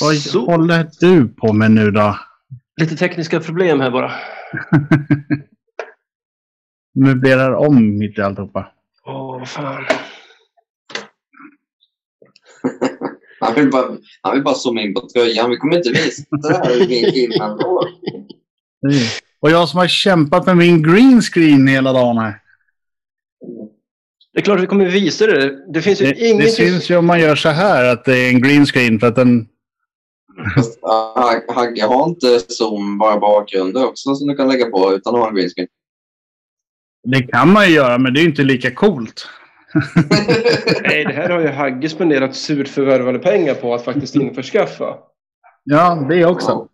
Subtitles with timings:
[0.00, 0.46] Vad Så.
[0.46, 2.18] håller du på med nu då?
[2.80, 4.12] Lite tekniska problem här bara.
[6.94, 8.72] Möblerar om mitt i alltihopa.
[9.04, 9.84] Åh, vad fan.
[13.40, 15.50] Han vill, bara, han vill bara zooma in på tröjan.
[15.50, 17.88] Vi kommer inte visa det här i filmen då.
[19.40, 22.38] Och jag som har kämpat med min green screen hela dagen här.
[24.32, 25.72] Det är klart vi kommer visa det.
[25.72, 28.28] Det finns ju Det, det syns ju om man gör så här att det är
[28.28, 29.48] en green screen för att den...
[30.54, 35.14] Fast, ja, Hagge har inte zoom, bara bakgrunder också som du kan lägga på utan
[35.14, 35.68] att ha en green screen.
[37.04, 39.28] Det kan man ju göra men det är ju inte lika coolt.
[40.82, 44.94] Nej, det här har ju Hagge spenderat surt förvärvade pengar på att faktiskt införskaffa.
[45.64, 46.68] Ja, det också.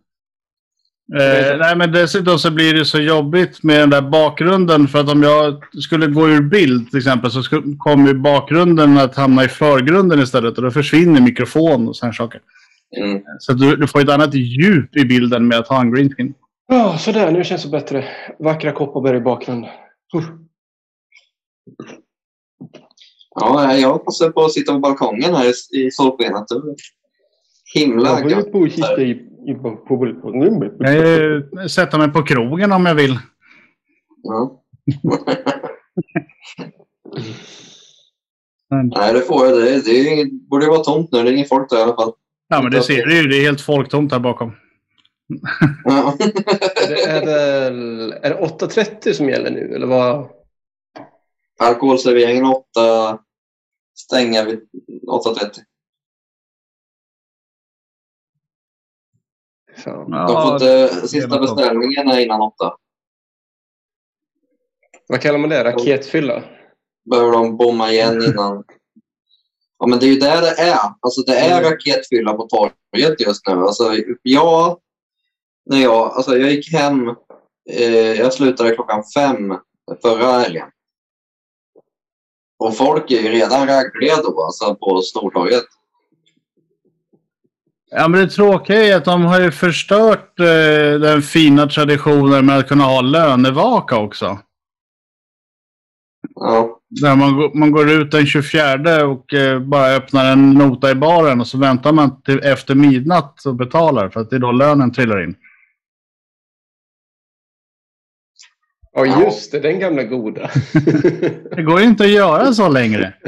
[1.15, 4.87] Eh, nej, men dessutom så blir det så jobbigt med den där bakgrunden.
[4.87, 8.97] För att om jag skulle gå ur bild till exempel så skulle, kommer ju bakgrunden
[8.97, 10.57] att hamna i förgrunden istället.
[10.57, 12.41] Och då försvinner mikrofon och sådana saker.
[12.97, 13.23] Mm.
[13.39, 16.33] Så du, du får ett annat djup i bilden med att ha en green screen.
[16.67, 17.31] Ja, sådär.
[17.31, 18.05] Nu känns det bättre.
[18.39, 19.69] Vackra Kopparberg i bakgrunden.
[20.15, 20.23] Uh.
[23.35, 26.45] Ja, jag passar på att sitta på balkongen här i, i solskenet.
[27.75, 28.31] Himla gött.
[28.31, 28.51] Jag
[30.79, 33.19] kan ju sätta mig på krogen om jag vill.
[34.23, 34.63] Ja.
[38.69, 39.57] Nej, det får jag.
[39.57, 41.23] Det, det är inget, borde vara tomt nu.
[41.23, 42.13] Det är ingen folk där i alla fall.
[42.49, 43.27] Ja, men det ser du ju.
[43.27, 44.55] Det är helt folktomt här bakom.
[45.83, 46.17] Ja.
[46.87, 48.11] Det är väl...
[48.11, 50.29] Är det 8.30 som gäller nu, eller vad?
[51.59, 53.19] Alkoholserveringen 8
[53.97, 54.69] stänger vid
[55.07, 55.59] 8.30.
[59.77, 60.11] Fan.
[60.11, 62.75] De får inte, sista är innan 8.
[65.07, 65.63] Vad kallar man det?
[65.63, 66.43] Raketfylla?
[67.09, 68.63] Behöver de bomma igen innan.
[69.79, 70.79] Ja, men det är ju där det är.
[70.99, 73.53] Alltså det är raketfylla på torget just nu.
[73.53, 74.79] Alltså, jag,
[75.65, 77.09] när jag, alltså, jag gick hem.
[77.69, 79.57] Eh, jag slutade klockan fem
[80.01, 80.67] förra helgen.
[82.59, 85.65] Och folk är ju redan raggliga alltså på Stortorget.
[87.91, 92.57] Ja, men det tråkiga är att de har ju förstört eh, den fina traditionen med
[92.57, 94.39] att kunna ha lönevaka också.
[96.35, 100.91] Ja, Där man, går- man går ut den 24 och eh, bara öppnar en nota
[100.91, 104.39] i baren och så väntar man till efter midnatt och betalar för att det är
[104.39, 105.35] då lönen trillar in.
[108.93, 109.59] Ja, just det.
[109.59, 110.49] Den gamla goda.
[111.55, 113.13] Det går ju inte att göra så längre.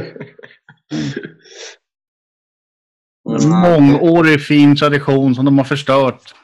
[3.43, 6.35] En mångårig fin tradition som de har förstört.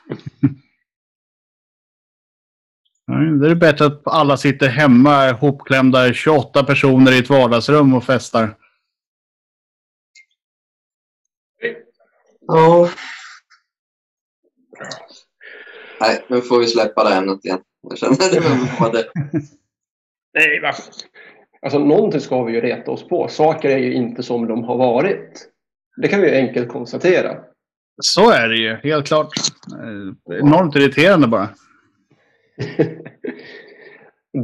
[3.08, 8.04] Ja, Det är bättre att alla sitter hemma ihopklämda 28 personer i ett vardagsrum och
[8.04, 8.56] festar.
[12.48, 12.90] Ja.
[16.00, 17.60] Nej, nu får vi släppa det ämnet igen.
[17.90, 18.40] Jag känner det
[18.80, 19.08] med det.
[20.34, 20.74] Nej, va?
[21.62, 23.28] Alltså någonting ska vi ju reta oss på.
[23.28, 25.48] Saker är ju inte som de har varit.
[26.02, 27.38] Det kan vi ju enkelt konstatera.
[28.02, 29.30] Så är det ju, helt klart.
[29.72, 31.50] Eh, Enormt irriterande bara.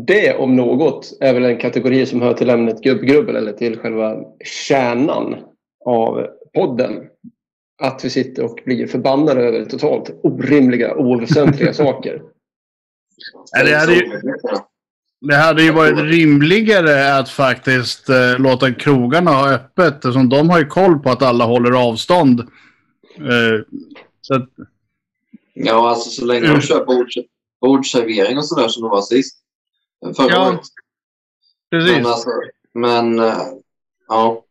[0.07, 4.15] Det om något är väl en kategori som hör till ämnet gubbgrubbel eller till själva
[4.67, 5.35] kärnan
[5.85, 6.91] av podden.
[7.81, 12.21] Att vi sitter och blir förbannade över totalt orimliga, oväsentliga saker.
[13.65, 14.11] Det hade ju-
[15.29, 20.59] Det hade ju varit rimligare att faktiskt eh, låta krogarna ha öppet eftersom de har
[20.59, 22.39] ju koll på att alla håller avstånd.
[23.17, 23.61] Eh,
[24.21, 24.49] så att,
[25.53, 27.17] Ja, alltså så länge de kör bords,
[27.63, 29.39] bordsservering och sådär som det var sist.
[30.15, 30.61] Förra Ja, året.
[31.71, 31.91] precis.
[31.95, 32.29] Men, alltså,
[32.73, 33.37] men eh,
[34.07, 34.45] ja.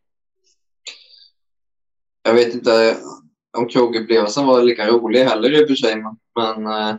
[2.22, 2.96] Jag vet inte
[3.58, 5.96] om krogupplevelsen var lika rolig heller i och för sig.
[6.36, 6.94] Men, eh,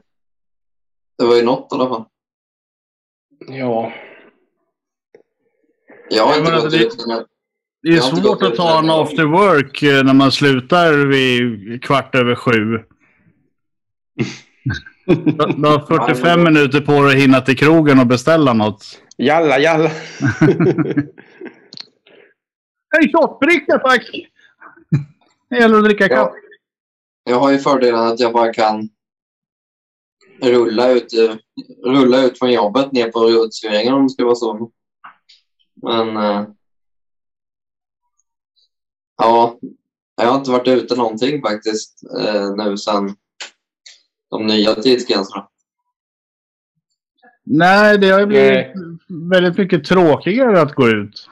[1.17, 2.05] det var ju något i alla fall.
[3.47, 3.93] Ja,
[6.09, 7.07] Jag har Ja, inte gått alltså, det- ut.
[7.07, 7.25] Men,
[7.81, 12.35] Det är svårt att ta en after work eh, när man slutar vid kvart över
[12.35, 12.51] sju.
[15.05, 18.99] Du har 45 minuter på dig att hinna till krogen och beställa något.
[19.17, 19.91] jalla jalla.
[22.97, 24.09] En shotbricka tack!
[25.49, 26.15] Det gäller att dricka ja.
[26.15, 26.37] kaffe.
[27.23, 28.89] Jag har ju fördelen att jag bara kan
[30.41, 31.13] rulla ut,
[31.85, 34.71] rulla ut från jobbet ner på uteserveringen om det ska vara så.
[35.81, 36.47] Men eh,
[39.17, 39.59] ja,
[40.15, 43.15] jag har inte varit ute någonting faktiskt eh, nu sedan
[44.37, 45.47] de nya tidsgränserna.
[47.45, 48.73] Nej, det har ju blivit Nej.
[49.29, 51.29] väldigt mycket tråkigare att gå ut.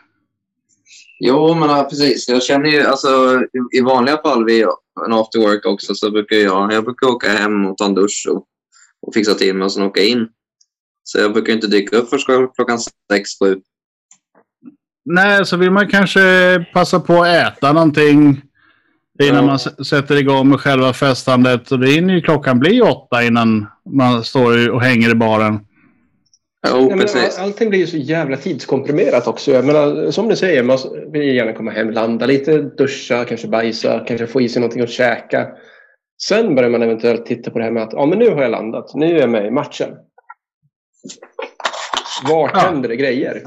[1.19, 2.29] Jo, men ja, precis.
[2.29, 3.41] Jag känner ju alltså
[3.73, 4.63] i, i vanliga fall vid
[5.05, 8.27] en after work också så brukar jag, jag brukar åka hem och ta en dusch
[8.29, 8.45] och,
[9.01, 10.27] och fixa till mig och sen åka in.
[11.03, 12.79] Så jag brukar inte dyka upp förrän klockan
[13.11, 13.61] sex, sju.
[15.05, 18.41] Nej, så vill man kanske passa på att äta någonting
[19.27, 19.45] innan Ja.
[19.47, 21.71] man s- sätter igång med själva festandet.
[21.71, 25.59] Och det hinner ju klockan bli åtta innan man står och hänger i baren.
[26.69, 27.37] Jo, Nej, men precis.
[27.39, 29.51] all- allting blir ju så jävla tidskomprimerat också.
[29.51, 30.77] Jag menar, som du säger, man
[31.11, 34.89] vill gärna komma hem, landa lite, duscha, kanske bajsa, kanske få i sig någonting att
[34.89, 35.47] käka.
[36.23, 38.51] Sen börjar man eventuellt titta på det här med att ja, men nu har jag
[38.51, 39.89] landat, nu är jag med i matchen.
[42.29, 42.59] Vart Ja.
[42.59, 43.41] händer det grejer?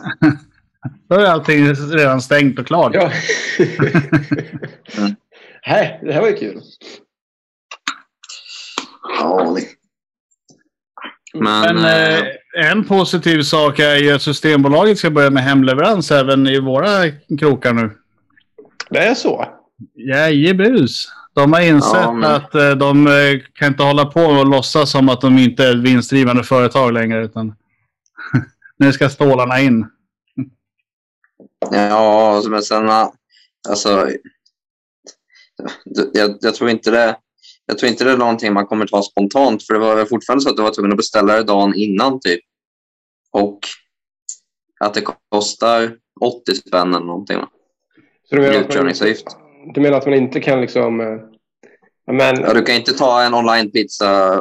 [1.08, 2.94] Då är allting redan stängt och klart.
[2.94, 3.10] Ja.
[4.98, 5.14] Mm.
[5.66, 6.60] Nej, det här var ju kul.
[9.18, 9.56] Ja,
[11.34, 16.10] Men, Men eh, eh, en positiv sak är ju att Systembolaget ska börja med hemleverans
[16.10, 17.90] även i våra krokar nu.
[18.90, 19.44] Det är så.
[19.94, 21.08] Jajebus.
[21.34, 23.12] De har insett Ja, men- att eh, de eh,
[23.54, 27.24] kan inte hålla på och låtsas som att de inte är ett vinstdrivande företag längre.
[27.24, 27.54] Utan
[28.76, 29.86] nu ska stålarna in.
[31.70, 32.88] Ja, men sen...
[33.68, 34.08] Alltså,
[36.12, 37.16] jag, jag, tror inte det,
[37.66, 39.66] jag tror inte det är någonting man kommer ta spontant.
[39.66, 42.20] För det var väl fortfarande så att du var tvungen att beställa det dagen innan
[42.20, 42.40] typ.
[43.32, 43.58] Och
[44.80, 47.38] att det kostar 80 spänn eller någonting.
[48.28, 49.26] Så du menar, att man, Utkörningsavgift.
[49.74, 51.00] du menar att man inte kan liksom...
[51.00, 51.06] eh,
[52.06, 54.40] Men, Ja, du kan inte ta en online-pizza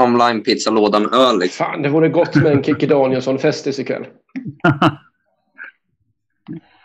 [0.00, 1.38] online pizzalåda med öl.
[1.38, 1.66] Liksom.
[1.66, 4.06] fan, det vore gott med en Kikki Danielsson-festis ikväll.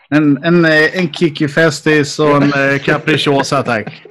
[0.10, 4.04] En, en, eh, en Kikki Festis och en eh, Capricciosa tack.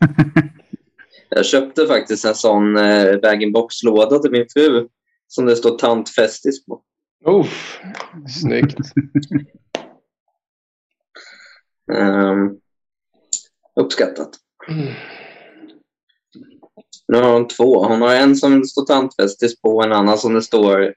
[1.30, 4.88] Jag köpte faktiskt en sån eh, bag-in-box-låda till min fru
[5.28, 6.82] som det står tant Festis på.
[7.26, 7.80] Uff,
[8.40, 8.78] snyggt.
[11.92, 12.50] Ehm,
[13.80, 14.30] uppskattat.
[14.68, 14.94] Mm.
[17.08, 17.84] Nu har hon två.
[17.84, 20.94] Hon har en som det står tantfestis på och en annan som det står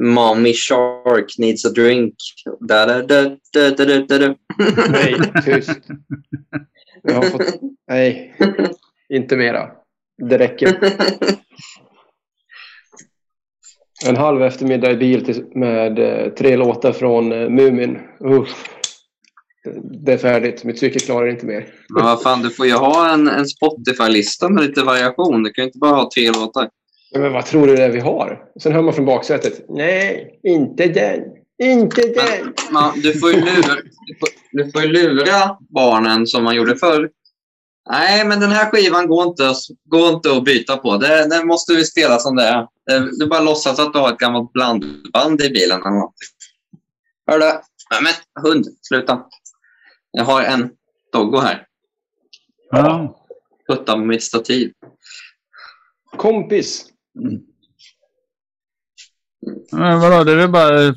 [0.00, 2.14] Mommy Shark needs a drink.
[2.60, 4.34] Da, da, da, da, da, da, da.
[4.88, 5.70] Nej, tyst.
[7.02, 7.60] Jag har fått...
[7.88, 8.34] Nej,
[9.08, 9.70] inte mera.
[10.28, 10.78] Det räcker.
[14.06, 17.98] En halv eftermiddag i bil med eh, tre låtar från eh, Mumin.
[18.20, 18.68] Uff.
[20.04, 20.64] Det är färdigt.
[20.64, 21.66] Mitt psyke klarar inte mer.
[21.88, 25.42] Men vad fan, du får ju ha en, en Spotify-lista med lite variation.
[25.42, 26.68] Du kan ju inte bara ha tre låtar.
[27.14, 28.44] Men vad tror du det är vi har?
[28.62, 29.64] Sen hör man från baksätet.
[29.68, 31.20] Nej, inte den.
[31.62, 32.54] Inte den.
[32.72, 33.74] Man, du, får ju lura,
[34.06, 37.10] du, får, du får ju lura barnen som man gjorde förr.
[37.90, 40.96] Nej, men den här skivan går inte, att- går inte att byta på.
[40.96, 42.66] Det, den måste vi spela som det är.
[43.18, 45.80] Du bara låtsas att du har ett gammalt blandband i bilen.
[45.80, 46.14] Eller något.
[47.26, 47.44] Hör du?
[47.44, 49.22] Nej, men hund, sluta.
[50.10, 50.70] Jag har en
[51.12, 51.66] doggo här.
[52.70, 53.16] Ja.
[53.68, 54.72] Putta på mitt stativ.
[56.16, 56.84] Kompis.
[59.72, 60.94] Men vadå, det är väl bara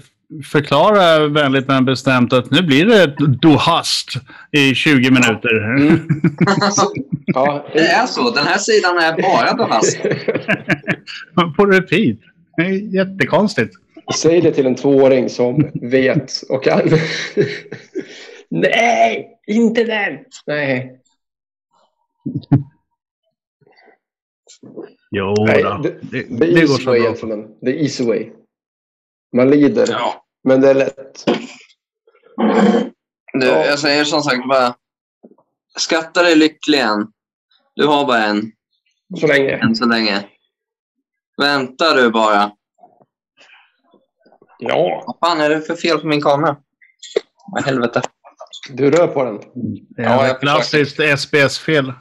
[0.51, 4.09] förklara vänligt men bestämt att nu blir det ett du hast
[4.51, 5.63] i 20 minuter.
[5.77, 6.07] Mm.
[7.27, 8.31] Ja, Det är så.
[8.31, 9.97] Den här sidan är bara då hast.
[11.57, 12.17] På repeat.
[12.57, 13.73] Det är jättekonstigt.
[14.15, 16.81] Säg det till en tvååring som vet och kan.
[18.49, 20.17] Nej, inte den!
[20.45, 20.99] Nej.
[25.11, 27.09] Jo Nej, det- Det, Det det, går easy så way, bra.
[27.09, 27.47] gentlemen.
[27.61, 28.31] Det är easy way.
[29.37, 30.25] Man lider, Ja.
[30.43, 31.25] men det är lätt.
[33.33, 34.75] Du, jag säger som sagt bara...
[35.77, 37.07] Skatta dig lycklig än.
[37.75, 38.51] Du har bara en.
[39.19, 39.51] Så länge.
[39.57, 40.29] än så länge.
[41.37, 42.51] Vänta du bara.
[44.59, 46.57] Ja, Vad fan är det för fel på min kamera?
[47.51, 48.01] Vad helvete.
[48.69, 49.37] du rör på den.
[49.89, 51.93] Det Ja, ett klassiskt SBS-fel.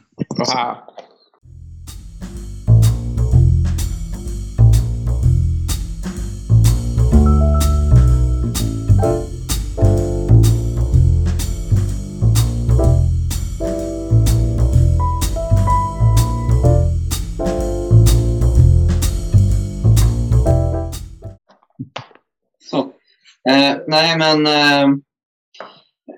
[23.51, 24.47] Eh, nej, men...
[24.47, 24.89] Eh,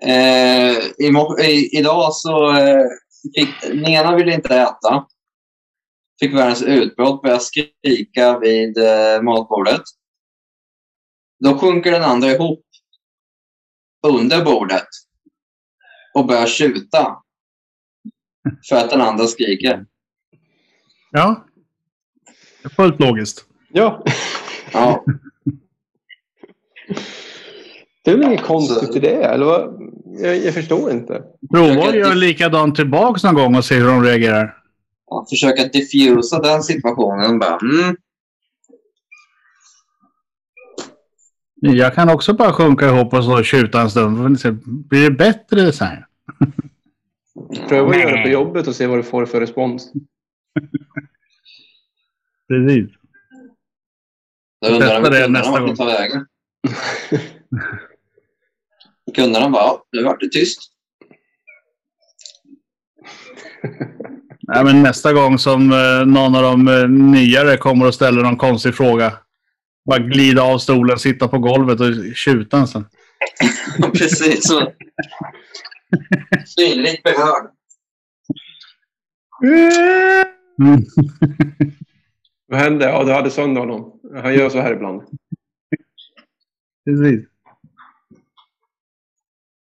[0.03, 2.85] eh, i, i, idag så eh,
[3.35, 3.75] fick...
[3.75, 5.07] Nena ville inte äta.
[6.21, 9.83] Fick världens utbrott, började skrika vid eh, matbordet.
[11.45, 12.65] Då sjunker den andra ihop
[14.07, 14.89] under bordet
[16.15, 17.17] och börjar tjuta
[18.69, 19.87] för att den andra skriker.
[21.11, 21.47] Ja.
[22.63, 23.45] Det är fullt logiskt.
[23.69, 24.05] Ja,
[24.73, 25.05] Ja,
[28.05, 29.23] det är väl inget konstigt i det?
[29.23, 29.93] Eller vad?
[30.23, 31.23] Jag, jag förstår inte.
[31.55, 34.57] Prova att göra likadant tillbaks någon gång och se hur de reagerar.
[35.11, 37.39] Ja, försöka diffusa den situationen.
[37.39, 37.97] Bara, mm,
[41.61, 44.39] Jag kan också bara sjunka ihop och så tjuta en stund.
[44.89, 46.05] Blir det bättre sen?
[47.69, 49.93] Pröva att göra det på jobbet och se vad du får för respons.
[52.49, 52.91] Precis.
[54.61, 56.27] Jag undrar Testa om det nästa vart gång.
[59.15, 60.73] Kunderna bara, ja, nu vart det tyst.
[64.49, 68.37] Nej, men nästa gång som eh, någon av de eh, nyare kommer och ställer någon
[68.37, 69.13] konstig fråga.
[69.85, 72.85] Bara glida av stolen, sitta på golvet och tjuta en sen.
[73.93, 74.73] Precis så.
[76.47, 77.51] Synligt berörd.
[79.43, 80.85] Mm.
[82.49, 82.85] Vad hände?
[82.85, 84.01] Ja, du hade sönder honom.
[84.23, 85.03] Han gör så här ibland.
[86.87, 87.29] Precis.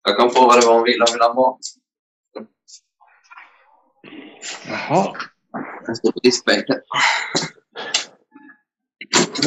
[0.04, 1.06] Jag kom på vad det var hon ville.
[1.08, 1.60] Hon ville ha mat.
[4.68, 5.16] Jaha.
[5.86, 6.76] Den står på diskbänken.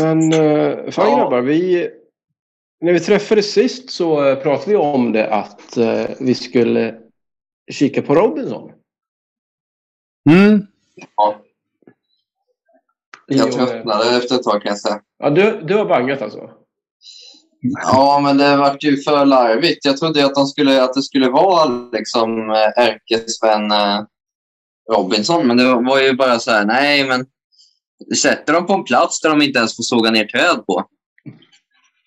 [0.00, 1.17] Men uh, fan Ja.
[1.19, 1.91] grabbar, vi...
[2.83, 7.00] När vi träffades sist så eh, pratade vi om det att eh, vi skulle
[7.73, 8.73] kika på Robinson.
[10.31, 10.67] Mm.
[11.17, 11.43] Ja,
[13.27, 15.03] jag eh, tröttnade efter ett tag kan jag säga.
[15.19, 16.60] Ja, du, du har bangat alltså?
[17.61, 19.85] Ja, men det vart ju för larvigt.
[19.85, 24.00] Jag trodde att, de skulle, att det skulle vara liksom eh, ärkesvän eh,
[24.93, 27.26] Robinson, men det var ju bara så här, nej, men
[28.17, 30.85] sätter dem på en plats där de inte ens får såga ner träd på.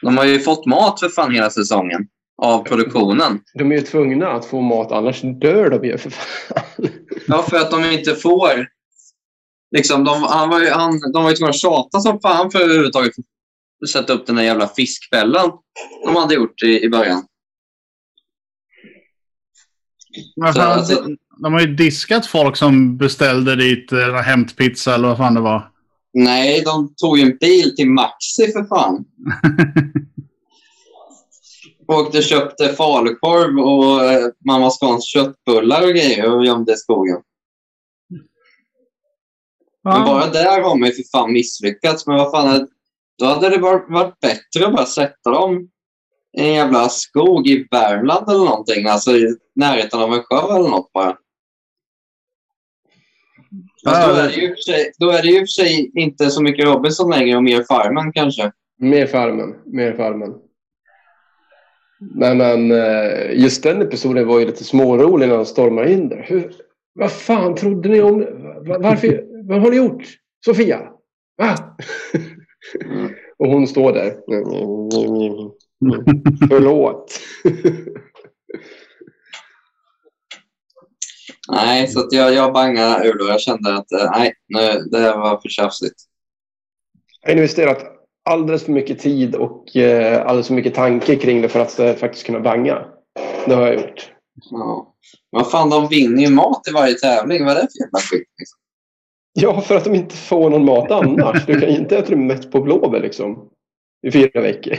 [0.02, 2.08] De har ju fått mat för fan hela säsongen
[2.42, 3.40] av produktionen.
[3.54, 6.64] De är ju tvungna att få mat, annars dör de ju för fan.
[7.28, 8.68] Ja, för att de inte får...
[9.76, 12.60] Liksom, de, han var ju, han, de var ju tvungna att tjata som fan för
[12.60, 13.22] att överhuvudtaget få
[13.88, 15.52] sätta upp den där jävla fiskfällan
[16.06, 17.24] de hade gjort i, i början.
[20.56, 21.08] Så, alltså-
[21.44, 25.70] De har ju diskat folk som beställde dit eh, hämtpizza eller vad fan det var.
[26.14, 29.06] Nej, de tog ju en bil till Maxi för fan.
[31.88, 37.18] Åkte och köpte falukorv och eh, mamma Scans köttbullar och grejer och gömde i skogen.
[39.84, 42.08] Men bara där har man ju för fan misslyckats.
[42.08, 42.68] Men vad fan,
[43.20, 45.70] då hade det varit, bättre att bara sätta dem
[46.38, 48.88] i en jävla skog i Värmland eller någonting.
[48.88, 51.18] Alltså i närheten av en sjö eller något bara.
[53.86, 55.48] Fast då, är det ju i och för sig, då är det ju i och
[55.48, 58.52] för sig inte så mycket Robinson längre och mer Farmen kanske.
[58.80, 59.56] Mer farmen.
[59.66, 60.34] Mer farmen.
[62.00, 66.26] Men, men eh, just den episoden var ju lite smårolig när de stormar in där.
[66.28, 66.54] Hur,
[66.94, 68.20] vad fan trodde ni om
[68.80, 69.24] Varför?
[69.48, 70.04] Vad har ni gjort?
[70.46, 70.80] Sofia?
[71.38, 71.76] Va?
[73.38, 74.14] Och hon står där.
[76.50, 77.20] Förlåt.
[81.52, 83.28] Nej, så jag, jag bangade ur då.
[83.28, 85.96] Jag kände att eh, nej, nu, det här var för tjafsigt.
[87.22, 87.86] Jag har investerat
[88.30, 91.94] alldeles för mycket tid och eh, alldeles för mycket tanke kring det för att eh,
[91.94, 92.86] faktiskt kunna banga.
[93.46, 94.12] Det har jag gjort.
[94.52, 94.96] Ja.
[95.30, 97.46] Vad fan, de vinner ju mat i varje tävling.
[97.46, 98.28] Vad är det för jävla skit?
[98.40, 98.60] Liksom?
[99.34, 101.46] Ja, för att de inte får någon mat annars.
[101.46, 103.50] Du kan ju inte äta dig mätt på blåbär liksom.
[104.08, 104.78] I fyra veckor.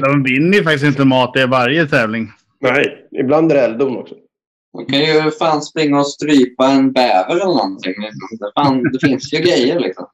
[0.00, 2.32] De vinner ju faktiskt inte mat i varje tävling.
[2.60, 4.14] Nej, ibland är det eldon också.
[4.72, 7.94] De kan ju fan springa och strypa en bäver eller någonting.
[7.98, 8.38] liksom.
[8.38, 10.06] Det, fan, det finns ju grejer liksom.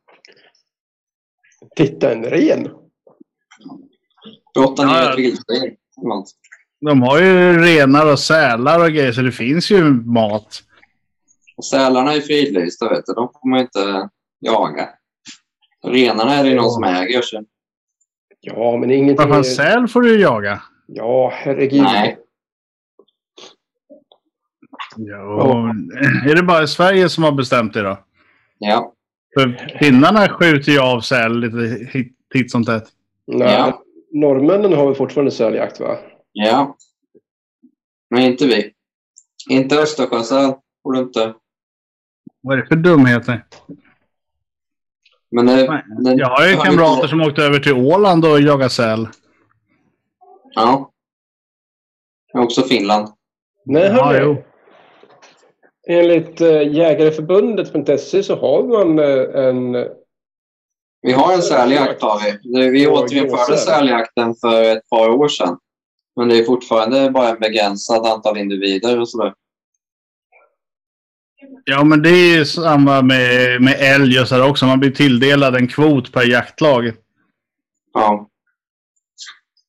[1.77, 2.69] Titta, en ren.
[4.55, 5.77] Brotta ner ett vildsvin.
[6.81, 10.63] De har ju renar och sälar och grejer så det finns ju mat.
[11.57, 13.13] Och Sälarna är fridlysta, vet du.
[13.13, 14.09] De får man inte
[14.41, 14.89] jaga.
[15.87, 17.23] Renarna är det ju någon som äger.
[17.23, 17.45] Så.
[18.41, 19.17] Ja, men ingenting...
[19.17, 20.63] Vad fan, säl får du ju jaga.
[20.87, 21.83] Ja, herregud.
[21.83, 22.19] Nej.
[24.97, 25.75] Ja.
[26.31, 27.99] Är det bara Sverige som har bestämt det då?
[28.59, 28.93] Ja.
[29.35, 32.89] För finnarna skjuter ju av säl lite hit, hit som tätt.
[33.27, 33.81] Nej, Ja.
[34.11, 35.99] Norrmännen har väl fortfarande säljakt, va?
[36.33, 36.77] Ja.
[38.11, 38.73] Men inte vi.
[39.51, 40.53] Inte Östersjösäl.
[40.83, 41.35] Får du inte.
[42.45, 43.45] Vad är det för dumheter?
[45.31, 48.71] Men det, den, Jag har ju kamrater inte- som åkte över till Åland och jagade
[48.71, 49.09] säl.
[50.55, 50.91] Ja.
[52.35, 53.09] Också Finland.
[53.65, 54.45] Nej, Ja, jo.
[55.89, 59.73] Enligt äh, jägareförbundet.se så har man eh, en...
[61.03, 62.21] Vi har en säljakt har
[62.53, 62.71] vi.
[62.71, 65.59] Vi återinförde säljakten för ett par år sedan.
[66.17, 69.35] Men det är fortfarande bara en begränsad antal individer och sådär.
[71.65, 74.67] Ja, men det är ju samma med, med älg och sådär också.
[74.67, 76.93] Man blir tilldelad en kvot per jaktlag.
[77.93, 78.29] Ja.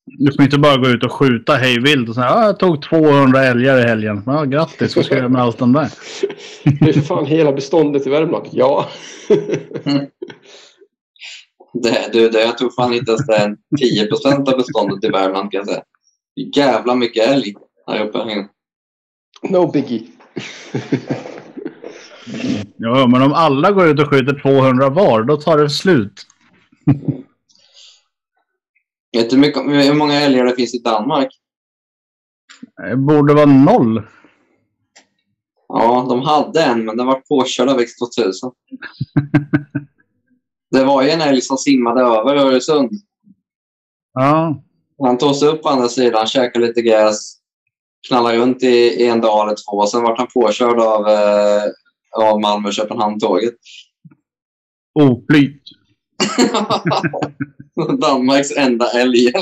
[0.06, 2.82] Du får inte bara gå ut och skjuta hej vilt och säga ah, jag tog
[2.82, 4.22] 200 älgar i helgen.
[4.26, 5.90] Ja, grattis, vad ska jag göra med allt de där?
[6.80, 8.48] Det är fan hela beståndet i Värmland.
[8.52, 8.88] Ja.
[11.82, 15.08] Det, du, det, jag tror fan inte ens det är 10 procent av beståndet i
[15.08, 15.82] Värmland kan jag säga.
[16.56, 17.54] Jävla mycket älg
[17.86, 18.46] här uppe.
[19.42, 20.06] No biggie.
[22.76, 26.26] Ja, men om alla går ut och skjuter 200 var, då tar det slut.
[29.16, 31.28] Vet du hur många älgar det finns i Danmark?
[32.76, 34.02] Det borde vara noll.
[35.68, 38.52] Ja, de hade en, men den var påkörd av X2000.
[40.70, 42.90] Det var ju en älg som simmade över Öresund.
[44.14, 44.62] Ja,
[45.02, 47.36] Han tog sig upp på andra sidan, käkade lite gräs,
[48.08, 49.86] knallade runt i, i en dag eller två.
[49.86, 51.62] Sen var han påkörd av, eh,
[52.18, 53.54] av Malmö-Köpenhamn-tåget.
[54.94, 55.62] oflyt.
[58.00, 59.32] Danmarks enda älg.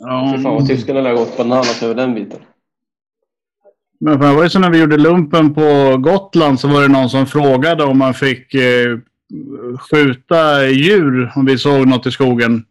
[0.00, 2.40] Ja, Fy fan vad tyskarna lär ha gått bananas över den biten.
[4.00, 6.88] Men fan, det var ju så när vi gjorde lumpen på Gotland så var det
[6.88, 8.98] någon som frågade om man fick eh,
[9.78, 12.64] skjuta djur om vi såg något i skogen.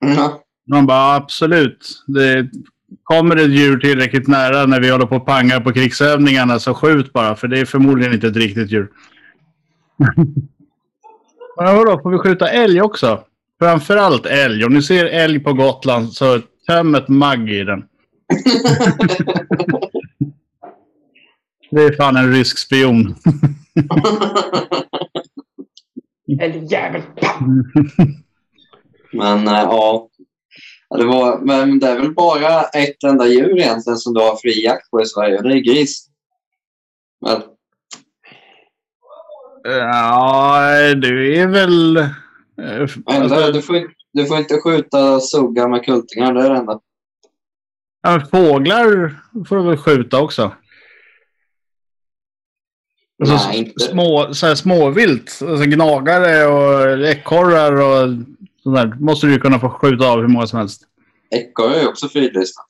[0.00, 0.42] Ja.
[0.66, 2.04] De bara absolut.
[2.06, 2.50] Det
[3.02, 7.12] kommer ett djur tillräckligt nära när vi håller på och pangar på krigsövningarna så skjut
[7.12, 8.88] bara för det är förmodligen inte ett riktigt djur.
[11.56, 13.24] Men vadå, får vi skjuta älg också?
[13.58, 14.64] Framförallt älg.
[14.64, 17.84] Om ni ser älg på Gotland så töm ett magg i den.
[21.70, 23.14] Det är fan en rysk spion.
[26.40, 27.02] Älgjävel!
[29.12, 30.08] Men eh, ja,
[30.88, 34.36] Ja, det, var, men det är väl bara ett enda djur egentligen som du har
[34.36, 35.42] fri jakt på i Sverige.
[35.42, 36.06] Det är gris.
[37.26, 37.42] Men,
[39.64, 40.60] Ja,
[40.94, 41.96] det är väl...
[41.96, 42.06] eh,
[42.56, 46.34] men alltså- du, får, du får inte skjuta suggar med kultingar.
[46.34, 46.80] Det är det enda.
[48.02, 49.14] Ja, men fåglar
[49.48, 50.52] får du väl skjuta också?
[53.22, 53.80] Alltså, Nej, inte.
[53.80, 58.08] små, så här småvilt, alltså gnagare och ekorrar och
[58.70, 58.96] sånt där.
[59.00, 60.82] måste du kunna få skjuta av hur många som helst.
[61.30, 62.62] Ekorre är ju också fridlysta.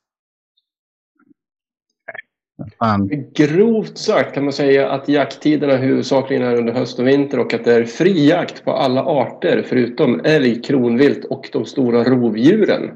[2.79, 3.09] Fan.
[3.33, 7.63] Grovt sagt kan man säga att jakttiderna huvudsakligen är under höst och vinter och att
[7.63, 12.91] det är fri jakt på alla arter förutom älg, kronvilt och de stora rovdjuren.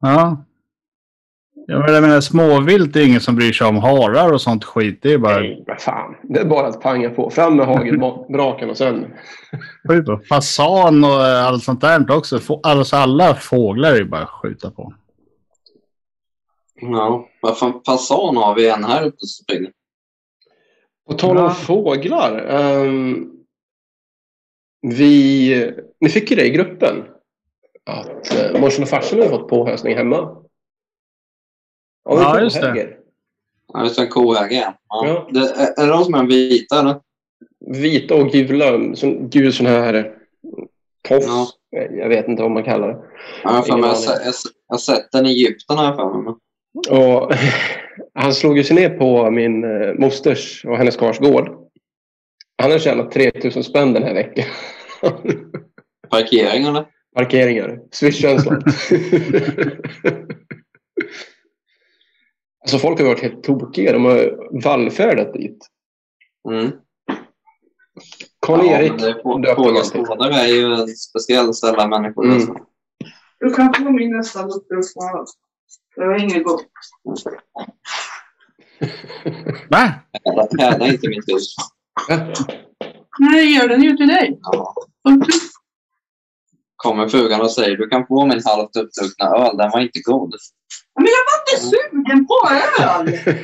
[0.00, 0.44] Ja.
[1.70, 4.98] Ja, men jag menar, småvilt är ingen som bryr sig om harar och sånt skit.
[5.02, 6.16] Det är bara Nej, vad fan.
[6.22, 7.30] Det är bara att panga på.
[7.30, 9.06] Fram med hagelbraken och sen...
[9.88, 10.20] skjut på.
[10.28, 12.40] Fasan och eh, allt sånt där också.
[12.62, 14.94] Alltså, alla fåglar är ju bara att skjuta på.
[16.80, 19.70] Ja, vad fan fasan har vi en här uppe som springer?
[21.08, 21.50] På tal om Ja.
[21.50, 22.46] fåglar.
[22.48, 23.30] ehm,
[24.82, 25.72] vi...
[26.00, 27.04] Ni fick ju det i gruppen.
[27.86, 30.36] Att uh, morsan och farsan har fått påhösning hemma.
[32.08, 32.96] Ja, just det.
[33.72, 34.74] Ja, just en kohäge.
[34.88, 35.06] Ja.
[35.06, 35.28] Ja.
[35.32, 36.96] Det, är, är det de som är vita eller?
[37.66, 38.94] Vita och gula.
[38.96, 40.14] Som, gul sån här
[41.08, 41.26] tofs.
[41.26, 41.48] Ja.
[41.90, 42.98] Jag vet inte vad man kallar det.
[43.44, 46.34] Ja, jag mig, har se- jag har sett den i Egypten jag för mig.
[46.90, 47.32] Och
[48.14, 51.50] han slog ju sig ner på min eh, mosters och hennes kars gård.
[52.62, 54.44] Han har tjänat 3000 spänn den här veckan.
[56.10, 56.84] Parkering eller?
[57.16, 57.80] Parkeringar.
[57.90, 58.46] Slant.
[62.68, 63.92] alltså folk har varit helt tokiga.
[63.92, 65.66] De har vallfärdat dit.
[66.50, 66.70] Mm.
[68.46, 68.92] Karl-Erik
[70.08, 72.24] Ja, det är ju en speciell ställa människor.
[72.24, 72.36] Mm.
[72.36, 72.54] alltså.
[73.40, 74.82] Du kan få min nästa uppdrag.
[75.96, 76.66] Det var inget gott.
[79.70, 79.92] Va?
[80.58, 81.54] Häda inte mitt hus.
[83.18, 84.38] Nej, gör den ju till dig.
[84.42, 84.74] Ja.
[86.78, 90.34] Kommer frugan och säger du kan få min halvt uppdruckna öl, den var inte god.
[90.94, 93.06] Men jag var inte sugen på öl!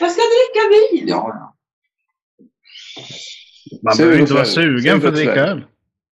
[0.00, 1.08] Jag ska dricka vin.
[1.08, 1.56] Ja, ja.
[3.82, 5.64] Man behöver inte vara sugen för att dricka öl.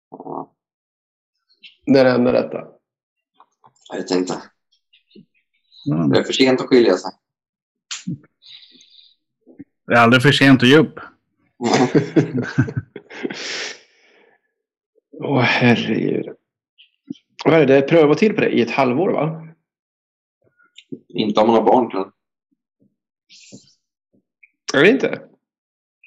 [0.10, 0.56] ja.
[1.86, 2.58] Det är det enda rätta.
[3.90, 4.42] Jag vet inte.
[5.92, 6.10] Mm.
[6.10, 7.12] Det är för sent att skilja sig.
[9.88, 11.00] Det är aldrig för sent att ge upp.
[15.20, 16.26] Åh herregud.
[17.46, 17.78] Vad är det?
[17.78, 19.44] Är prövotid på det i ett halvår va?
[21.08, 22.12] inte om man har barn kanske.
[24.74, 25.22] Är det inte?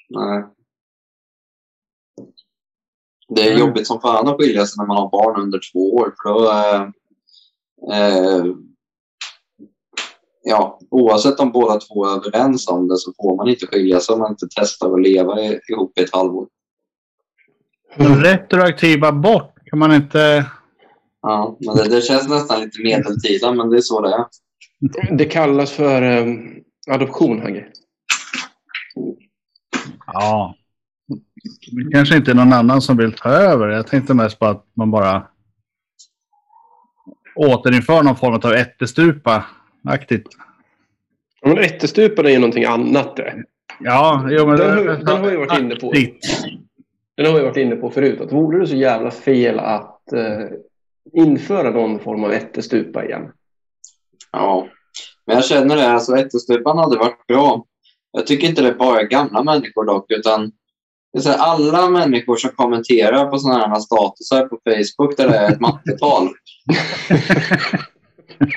[0.08, 0.44] Nej.
[3.28, 3.60] Det är Nej.
[3.60, 6.14] jobbigt som fan att skilja sig när man har barn under två år.
[6.22, 6.82] För då, eh,
[7.92, 8.44] eh,
[10.42, 14.12] ja, oavsett om båda två är överens om det så får man inte skilja sig
[14.12, 16.48] om man inte testar att leva ihop i ett halvår.
[17.96, 20.46] Retroaktiva bort kan man inte...
[21.22, 24.24] Ja, men det, det känns nästan lite medeltida, men det är så det är.
[25.16, 26.26] Det kallas för eh,
[26.90, 27.66] adoption, Hagge.
[30.06, 30.54] Ja.
[31.72, 33.68] Det kanske inte är någon annan som vill ta över.
[33.68, 35.26] Jag tänkte mest på att man bara
[37.36, 40.28] återinför någon form av ättestupa-aktigt.
[41.40, 43.16] Ja, men ättestupan är ju någonting annat.
[43.16, 43.34] Det.
[43.80, 45.88] Ja, jo, men Den har- den har vi varit inne på.
[45.90, 46.44] Aktigt.
[47.16, 48.20] Den har vi varit inne på förut.
[48.20, 50.46] Att vore det så jävla fel att eh,
[51.12, 53.32] införa någon form av ättestupa igen?
[54.32, 54.68] Ja,
[55.26, 55.88] men jag känner det.
[55.88, 57.64] Alltså, ättestupan hade varit bra.
[58.12, 60.52] Jag tycker inte det är bara gamla människor dock, utan
[61.24, 65.60] här, alla människor som kommenterar på sådana här statusar på Facebook där det är ett
[65.60, 66.28] mattetal.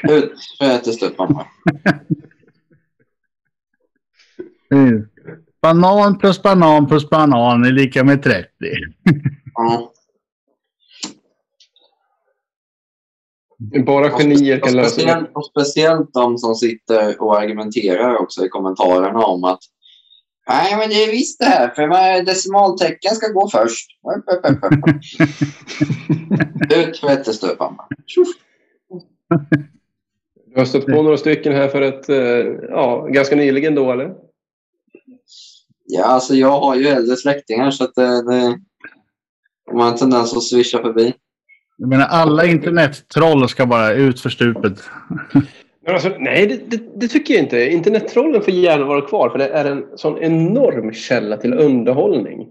[0.09, 1.43] Ut för ättestupan.
[4.71, 5.07] Mm.
[5.61, 8.47] Banan plus banan plus banan är lika med 30.
[9.53, 9.91] Ja.
[13.85, 15.01] Bara genier kan lösa det.
[15.01, 19.59] speciellt, och speciellt de som sitter och argumenterar också i kommentarerna om att
[20.47, 23.89] Nej, men det är visst det här, för decimaltecken ska gå först.
[26.75, 27.75] Ut för ättestupan.
[30.45, 32.17] Du har stött på några stycken här för ett, eh,
[32.69, 34.28] ja, ganska nyligen då, eller?
[35.91, 38.59] Ja, alltså jag har ju äldre släktingar så att det, det
[39.65, 41.13] de har en tendens att swisha förbi.
[41.77, 44.83] Jag menar, alla internettroll ska bara ut för stupet.
[45.85, 47.69] Men alltså, nej, det, det, det tycker jag inte.
[47.69, 52.47] Internettrollen får gärna vara kvar för det är en sån enorm källa till underhållning.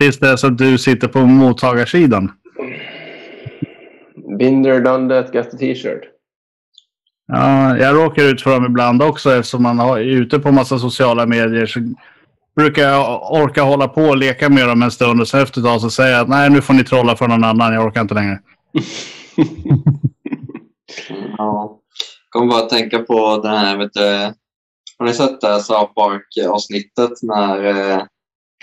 [0.00, 2.32] Tills dess att du sitter på mottagarsidan.
[4.38, 6.13] Binder done that, got the t-shirt.
[7.26, 11.26] Ja, jag råkar ut för dem ibland också eftersom man är ute på massa sociala
[11.26, 11.66] medier.
[11.66, 11.80] Så
[12.56, 15.66] brukar jag orka hålla på och leka med dem en stund och sen efter ett
[15.66, 17.72] tag så säger jag att nej, nu får ni trolla för någon annan.
[17.72, 18.38] Jag orkar inte längre.
[21.38, 21.80] Ja.
[22.30, 24.34] Kommer bara att tänka på den här, vet du,
[24.98, 28.02] har ni sett det här South Park-avsnittet när eh,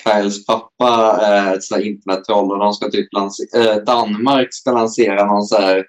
[0.04, 2.52] Kyles pappa är ett internet-troll.
[2.52, 5.86] och de ska typ lansera, eh, Danmark ska lansera någon så här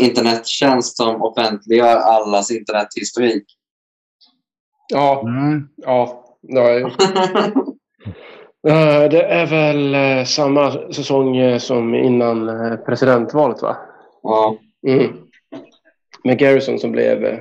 [0.00, 3.44] internettjänst som offentliggör allas internethistorik.
[4.92, 5.68] Ja, Mm.
[5.76, 6.24] ja.
[6.42, 6.90] ja.
[8.68, 12.46] Eh, Det är väl eh, samma säsong eh, som innan
[12.86, 13.76] presidentvalet, va?
[14.22, 15.12] ja, Mm.
[16.24, 17.38] Med Garrison som blev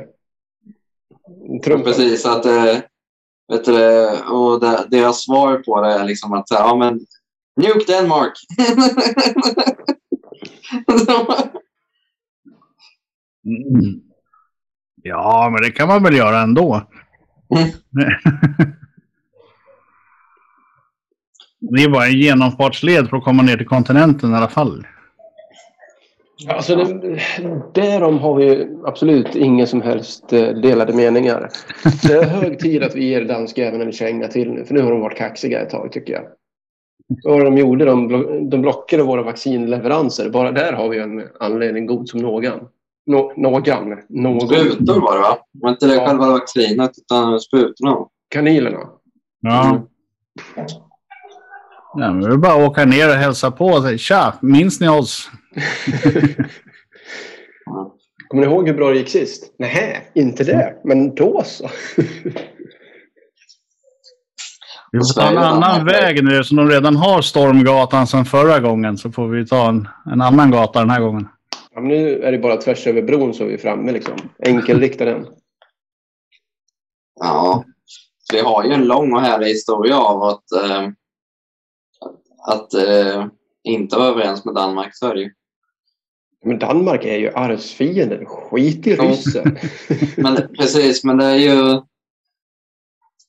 [1.63, 1.83] Trump.
[1.85, 2.25] precis.
[2.25, 2.45] Att,
[3.51, 6.99] vet du, det, och det, deras svar på det är liksom att ja, men
[7.55, 8.33] Nuke Denmark!
[13.45, 14.01] Mm.
[15.03, 16.81] Ja, men det kan man väl göra ändå.
[17.55, 17.69] Mm.
[21.71, 24.87] Det är bara en genomfartsled för att komma ner till kontinenten i alla fall.
[26.47, 27.19] Alltså, det,
[27.73, 31.49] därom har vi absolut inga som helst eh, delade meningar.
[32.07, 34.91] Det är hög tid att vi ger danskjäveln en känga till nu, för nu har
[34.91, 36.23] de varit kaxiga ett tag tycker jag.
[37.23, 37.85] Vad de gjorde?
[37.85, 40.29] De, de blockade våra vaccinleveranser.
[40.29, 42.59] Bara där har vi en anledning god som någon.
[43.05, 43.63] Nå, någon.
[44.09, 44.47] Någon.
[44.47, 45.37] Sprutor var det va?
[45.51, 46.07] var inte det Ja.
[46.07, 47.97] själva vaccinet utan sprutorna.
[48.29, 48.79] Kanilerna.
[49.41, 49.69] Ja.
[49.69, 49.81] Mm.
[51.95, 54.79] ja men det är bara att åka ner och hälsa på och säga tja, minns
[54.79, 55.29] ni oss?
[58.27, 59.55] Kommer ni ihåg hur bra det gick sist?
[59.59, 60.75] Nej, inte det.
[60.83, 61.69] Men då så.
[64.91, 68.97] Vi får ta en annan väg nu som de redan har Stormgatan sedan förra gången.
[68.97, 71.27] Så får vi ta en, en annan gata den här gången.
[71.81, 74.15] Nu är det bara tvärs över bron så är vi framme liksom.
[74.39, 75.27] Enkelrikta den.
[77.19, 77.63] Ja,
[78.33, 80.89] vi har ju en lång och härlig historia av att, eh,
[82.47, 83.25] att eh,
[83.63, 84.95] inte vara överens med Danmark.
[84.95, 85.33] Så är det ju.
[86.45, 88.25] Men Danmark är ju arvsfienden.
[88.25, 89.57] Skit i ryssen.
[90.17, 91.81] Men precis, men det är ju...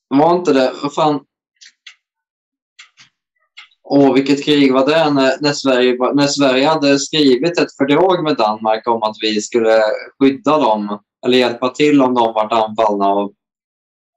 [0.09, 0.73] Var inte det...
[0.83, 1.25] Vad fan?
[3.97, 8.37] Åh, vilket krig var det när, när, Sverige, när Sverige hade skrivit ett fördrag med
[8.37, 9.83] Danmark om att vi skulle
[10.19, 13.33] skydda dem eller hjälpa till om de vart anfallna av,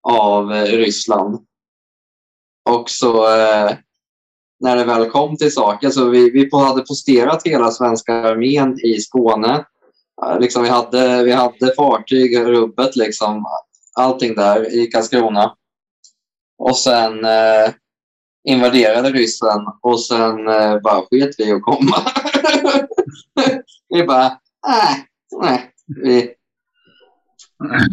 [0.03, 1.45] av eh, Ryssland.
[2.69, 3.71] Och så eh,
[4.59, 8.99] när det väl kom till saken så vi, vi hade posterat hela svenska armén i
[8.99, 9.65] Skåne.
[10.39, 13.45] Liksom vi, hade, vi hade fartyg, rubbet, liksom,
[13.93, 15.55] allting där i Karlskrona.
[16.57, 17.71] Och sen eh,
[18.47, 21.95] invaderade Ryssland och sen eh, bara sket vi att komma.
[23.89, 25.05] vi bara, nej,
[25.41, 25.71] nej.
[25.85, 26.33] Vi,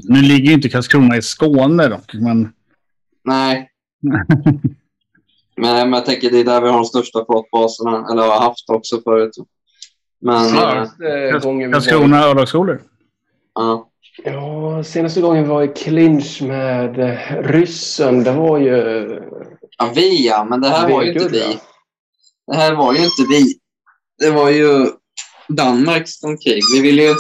[0.09, 2.53] Nu ligger ju inte Karlskrona i Skåne dock, men...
[3.25, 3.71] Nej.
[5.57, 8.71] Men, men jag tänker det är där vi har de största flottbaserna, eller har haft
[8.71, 9.31] också förut.
[10.21, 12.83] Men eh, Senaste gången vi var, Karlskrona örlogsskolor.
[13.55, 13.91] ja.
[14.25, 19.07] ja, senaste gången vi var i clinch med eh, ryssen, det var ju...
[19.79, 21.59] ja, vi ja, men det här var ju inte vi.
[22.47, 23.59] Det här var ju inte vi.
[24.19, 24.87] Det var ju
[25.49, 26.63] Danmark som krig.
[26.75, 27.15] Vi ville ju,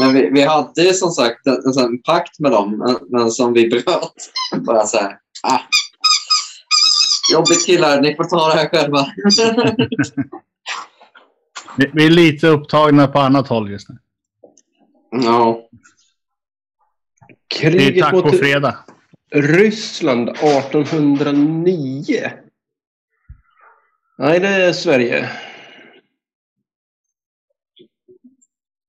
[0.00, 3.30] men vi, vi hade ju som sagt en, en sån pakt med dem, men, men
[3.30, 4.30] som vi bröt.
[4.66, 5.60] Bara så här, ah.
[7.32, 9.06] Jobbigt killar, ni får ta det här själva.
[11.92, 13.98] Vi är lite upptagna på annat håll just nu.
[15.10, 15.68] ja.
[17.60, 18.76] Det är tack på fredag.
[19.30, 22.32] Ryssland 1809.
[24.18, 25.30] Nej, det är Sverige.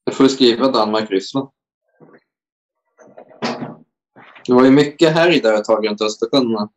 [0.03, 1.49] Jag får skriva Danmark-Ryssland.
[4.47, 6.69] Det var ju mycket härj där ett tag runt Östersjön.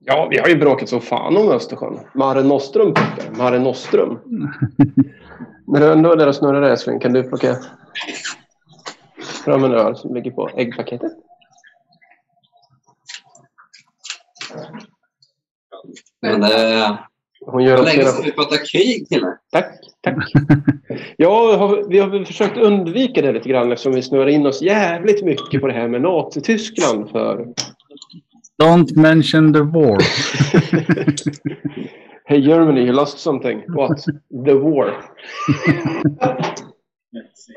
[0.00, 2.00] Ja, vi har ju bråkat som fan om Östersjön.
[2.14, 2.94] Mare Nostrum.
[3.38, 4.18] Mare Nostrum.
[5.66, 7.56] När du ändå är där och snurrar älskling, kan du plocka
[9.44, 11.12] fram en öl som ligger på äggpaketet?
[16.22, 16.98] Men det
[17.46, 19.38] Hon gör länge sedan vi pratade krig killar.
[19.52, 20.16] Tack, tack.
[21.16, 25.24] Ja, har- vi har försökt undvika det lite grann eftersom vi snurrar in oss jävligt
[25.24, 27.46] mycket på det här med Nazityskland för
[28.62, 29.98] Don't mention the war.
[32.24, 33.62] Hey Germany, you lost something.
[33.68, 34.04] What?
[34.46, 34.94] The war.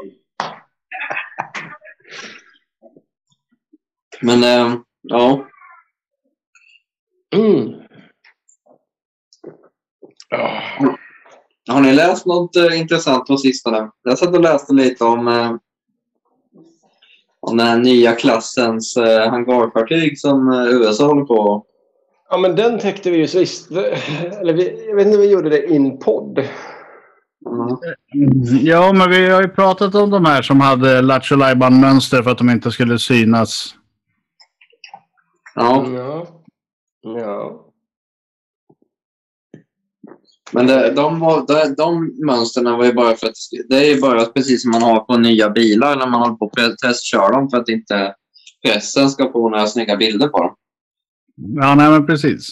[4.22, 5.48] Men eh, ja,
[7.36, 7.74] Mm.
[10.30, 10.62] Ja.
[11.70, 13.90] har ni läst något eh, intressant på sistone?
[14.04, 15.52] Jag satt och läste lite om, eh,
[17.40, 21.66] om den här nya klassens eh, hangarfartyg som eh, USA håller på
[22.30, 23.72] Ja, men den täckte vi ju sist.
[23.72, 26.40] Eller vi, jag vet inte om vi gjorde det in podd.
[26.40, 27.78] mm.
[28.62, 31.38] Ja, men vi har ju pratat om de här som hade Lattjo
[31.70, 33.76] mönster för att de inte skulle synas.
[35.56, 36.28] Ja, Ja.
[37.02, 37.68] Ja.
[40.52, 43.34] men det, de, de, de mönstren var ju bara för att
[43.70, 46.52] det är ju bara precis som man har på nya bilar när man håller på
[46.58, 48.16] att testköra dem för att inte
[48.66, 50.56] pressen ska få några snygga bilder på dem.
[51.36, 52.50] Ja, nej men precis.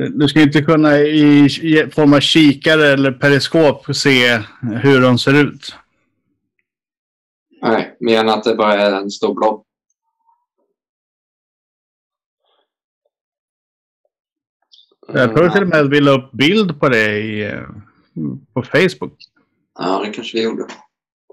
[0.00, 4.40] Eh, Du ska inte kunna i i form av kikare eller periskop se
[4.82, 5.74] hur de ser ut.
[7.62, 9.64] Nej, mer än att det bara är en stor blob.
[15.08, 17.60] Jag tror till och med att vi la upp bild på det i, eh,
[18.54, 19.14] på Facebook.
[19.78, 20.66] Ja, det kanske vi gjorde.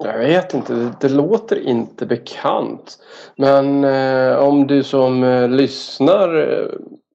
[0.03, 2.97] Jag vet inte, det, det låter inte bekant.
[3.37, 6.67] Men eh, om du som eh, lyssnar eh,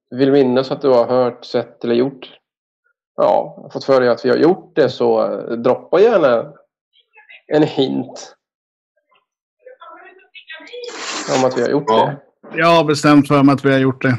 [0.09, 2.29] vill minnas att du har hört, sett eller gjort
[3.17, 6.53] ja, fått för dig att vi har gjort det så eh, droppa gärna
[7.47, 8.35] en hint
[11.37, 12.05] om att vi har gjort Ja.
[12.51, 12.57] det.
[12.57, 14.17] Jag har bestämt för mig att vi har gjort det.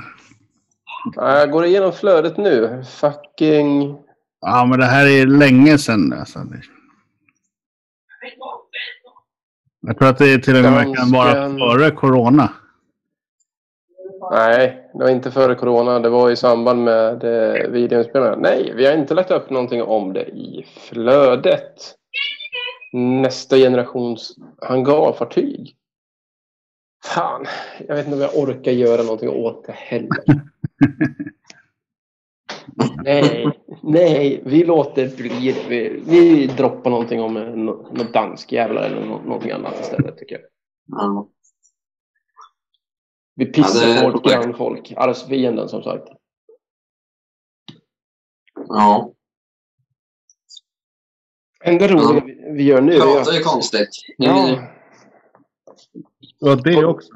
[1.14, 2.84] Ja, Jag går igenom flödet nu.
[2.88, 3.98] Fucking...
[4.40, 6.12] Ja, men det här är länge sedan.
[6.18, 6.38] Alltså.
[9.80, 11.58] Jag tror att det till och med kan vara Dansken.
[11.58, 12.52] före corona.
[14.32, 15.98] Nej, det var inte före corona.
[15.98, 18.38] Det var i samband med eh, videoinspelningen.
[18.38, 21.94] Nej, vi har inte lagt upp någonting om det i flödet.
[22.92, 25.76] Nästa generations hangarfartyg.
[27.04, 27.44] Fan,
[27.88, 30.24] jag vet inte om jag orkar göra någonting åt det heller.
[33.04, 33.46] nej,
[33.82, 35.68] nej, vi låter bli det.
[35.68, 40.18] Vi, vi droppar någonting om eh, nå- något dansk jävlar eller nå- någonting annat istället
[40.18, 40.44] tycker jag.
[40.86, 41.28] Ja.
[43.34, 44.92] Vi pissar Ja, det på vårt grannfolk.
[44.96, 46.08] Arvsfienden som sagt.
[48.68, 49.12] ja.
[51.64, 53.88] Enda roliga vi, vi gör nu är Pratar är konstigt.
[54.18, 54.60] Ni-
[56.38, 57.12] Ja, det också.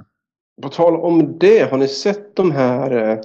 [0.62, 3.10] på tal om det, har ni sett de här...
[3.10, 3.18] eh,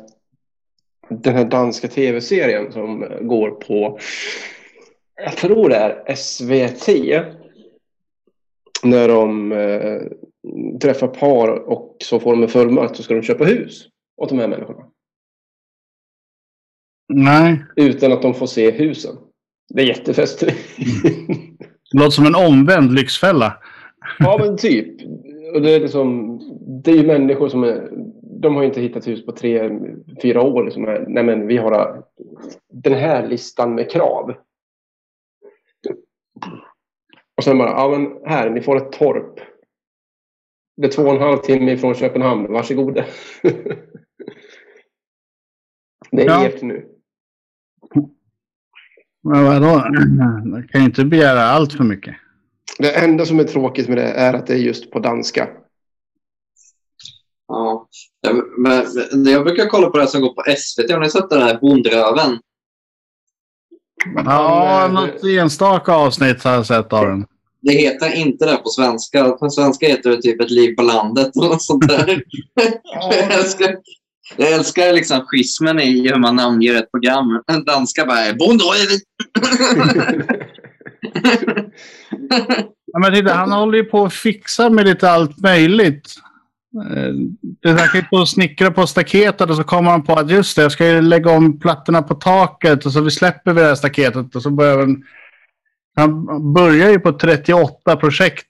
[1.10, 3.99] Den här danska tv-serien som går på...
[5.15, 6.88] Jag tror det är SVT.
[8.84, 10.01] När de eh,
[10.81, 13.88] träffar par och så får de en fullmakt så ska de köpa hus
[14.21, 14.84] åt de här människorna.
[17.13, 19.15] Nej, Utan att de får se husen.
[19.73, 20.58] Det är jättefestligt.
[21.91, 23.58] det låter som en omvänd lyxfälla.
[24.19, 25.01] Ja, men typ.
[25.55, 26.39] Och det är liksom,
[26.83, 27.89] det är ju människor som är,
[28.21, 29.79] de har inte hittat hus på tre,
[30.21, 30.69] fyra år.
[30.69, 32.03] Som är, nej men vi har
[32.73, 34.35] den här listan med krav.
[37.37, 39.39] Och sen bara, ja men här, ni får ett torp.
[40.77, 42.53] Det är två och en halv timme ifrån Köpenhamn.
[42.53, 43.05] Varsågoda.
[46.11, 46.45] det är Ja.
[46.45, 46.89] ert nu.
[49.23, 49.89] Men vadå?
[50.45, 52.15] Man kan ju inte begära allt för mycket.
[52.78, 55.47] Det enda som är tråkigt med det är att det är just på danska.
[57.47, 57.88] Ja.
[58.58, 60.91] Men, men jag brukar kolla på det som går på SVT.
[60.91, 62.39] Har ni sett den här Bondröven?
[64.15, 67.25] Ja, Men, något enstaka avsnitt har jag sett av den.
[67.62, 69.32] Det heter inte det på svenska.
[69.32, 72.23] På svenska heter det typ Ett liv på landet eller något sånt där.
[73.01, 73.78] jag älskar,
[74.38, 77.43] jag älskar liksom schismen i hur man namnger ett program.
[77.65, 78.99] Danska bara Bondröven.
[82.85, 86.15] Ja, men titta, han håller ju på att fixa med lite allt möjligt.
[87.65, 90.55] Eh, kan ju på att snickra på staketet och så kommer han på att just
[90.55, 93.67] det, jag ska ju lägga om plattorna på taket och så vi släpper vi det
[93.67, 95.03] här staketet och så börjar han...
[95.97, 98.47] Han börjar ju på 38 projekt.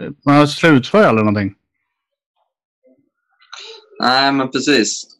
[0.00, 1.54] Eh, Man slutför aldrig någonting.
[4.00, 5.13] Nej, men precis.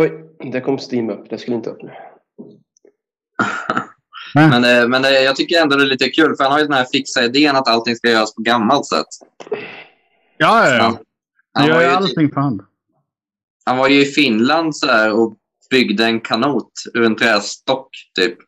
[0.00, 1.30] Oj, där kom Steam upp.
[1.30, 1.90] Det skulle inte öppna.
[4.34, 6.64] Men, eh, men det, jag tycker ändå det är lite kul för han har ju
[6.64, 9.06] den här fixa idén att allting ska göras på gammalt sätt.
[10.36, 10.84] Ja, ja, Han, ja.
[10.84, 10.98] Han
[11.52, 12.62] han, gör var, ju allting för hand.
[13.64, 15.36] han var ju i Finland så här och
[15.70, 18.38] byggde en kanot ur en trästock typ.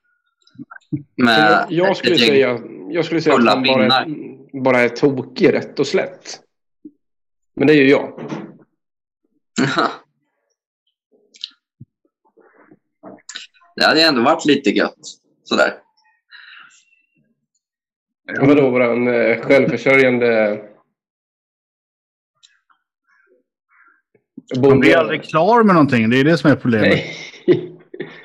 [1.16, 4.06] Med Jag, jag skulle säga, jag skulle säga att han bara,
[4.62, 6.40] bara är tokig rätt och slätt.
[7.56, 8.20] Men det är ju jag.
[13.76, 14.98] det hade ändå varit lite gött.
[15.44, 15.74] Sådär.
[18.40, 20.60] Vadå, våran eh, självförsörjande...
[24.62, 26.10] Han blir aldrig klar med någonting.
[26.10, 26.88] Det är det som är problemet.
[26.88, 27.16] Nej.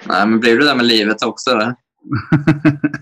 [0.08, 1.52] Nej, men blir du där med livet också?
[1.52, 1.76] Eller?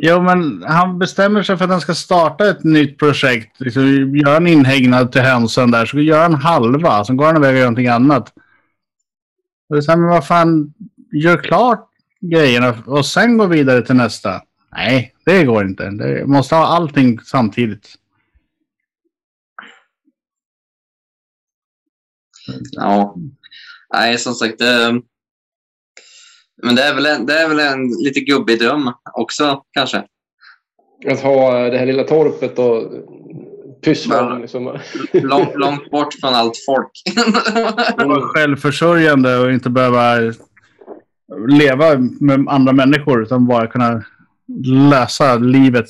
[0.00, 3.60] Jo, men han bestämmer sig för att han ska starta ett nytt projekt.
[3.60, 7.04] Liksom, gör en inhägnad till hönsen där, så gör han halva.
[7.04, 8.32] Sen går han iväg och gör någonting annat.
[9.68, 10.74] Och det är så här, men vad fan,
[11.12, 14.42] gör klart grejerna och sen gå vidare till nästa.
[14.72, 15.90] Nej, det går inte.
[15.90, 17.94] Det måste ha allting samtidigt.
[22.70, 23.16] Ja.
[23.94, 24.58] Nej, som sagt.
[24.58, 25.02] Det,
[26.62, 30.04] men det är väl en, det är väl en lite gubbig dröm också, kanske.
[31.06, 32.92] Att ha det här lilla torpet och
[33.82, 34.78] pyssla Men- om liksom.
[35.12, 36.90] Långt, långt bort från allt folk.
[38.08, 40.14] Vara självförsörjande och inte behöva
[41.48, 41.84] leva
[42.20, 44.02] med andra människor utan bara kunna
[44.90, 45.86] läsa livet.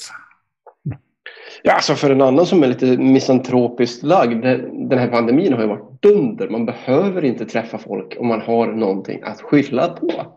[1.62, 4.42] Ja, alltså för en annan som är lite misantropiskt lagd.
[4.88, 6.48] Den här pandemin har ju varit dunder.
[6.48, 10.37] Man behöver inte träffa folk om man har någonting att skylla på.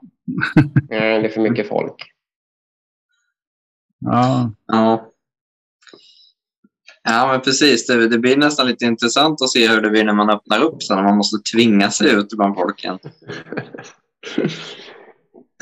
[0.89, 1.95] Nej, det är för mycket folk.
[3.99, 4.51] Ja.
[4.67, 5.10] Ja.
[7.03, 7.87] Ja, men precis.
[7.87, 10.83] Det, det blir nästan lite intressant att se hur det blir när man öppnar upp
[10.83, 10.95] sen.
[10.95, 12.99] När man måste tvinga sig ut bland folk igen.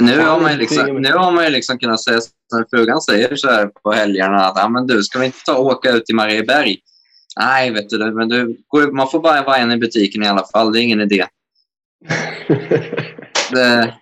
[0.01, 2.19] Nu har man ju liksom, nu har man liksom kunnat säga,
[2.53, 5.57] när frugan säger så här på helgerna att ah, men du, ska vi inte ta
[5.57, 6.77] och åka ut till Marieberg?
[7.39, 8.57] Nej, vet du, men du,
[8.93, 10.73] man får bara vara en i butiken i alla fall.
[10.73, 11.25] Det är ingen idé.
[13.51, 13.93] Det,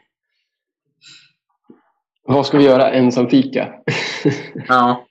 [2.29, 3.73] Vad ska vi göra ensam fika?
[4.67, 5.07] ja,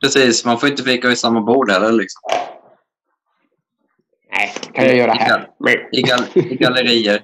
[0.00, 0.44] precis.
[0.44, 1.92] Man får inte fika vid samma bord heller.
[1.92, 2.22] Liksom.
[4.32, 5.50] Nej, kan jag göra här.
[5.92, 7.22] i, gal i gallerier.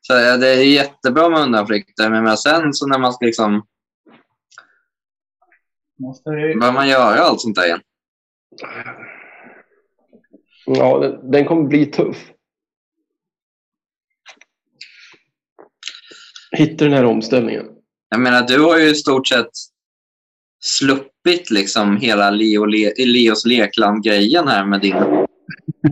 [0.00, 3.66] Så ja, det är jättebra med undanflykter, men sen så när man ska liksom...
[6.60, 7.80] Bör man göra allt sånt där igen?
[10.66, 12.32] Ja, den, den kommer bli tuff.
[16.52, 17.79] Hitta den här omställningen.
[18.10, 19.50] Jag menar, du har ju i stort sett
[20.64, 24.96] sluppit liksom hela Leo, Le Leos Lekland-grejen här med din,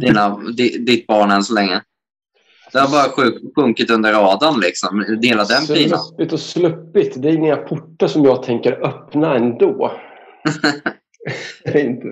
[0.01, 1.83] dina, di, ditt barn än så länge.
[2.73, 5.19] Det har bara sjuk- sjunkit under radarn liksom.
[5.23, 5.99] Dela den pinan.
[5.99, 7.23] Sluppit och sluppit.
[7.23, 9.93] Det är inga portar som jag tänker öppna ändå.
[11.75, 12.07] Inte.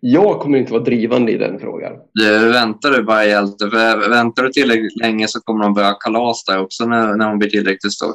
[0.00, 1.92] Jag kommer inte vara drivande i den frågan.
[2.14, 3.66] Du, väntar du bara hjälte.
[4.10, 7.50] Väntar du tillräckligt länge så kommer de börja kalas där också när, när hon blir
[7.50, 8.12] tillräckligt stor.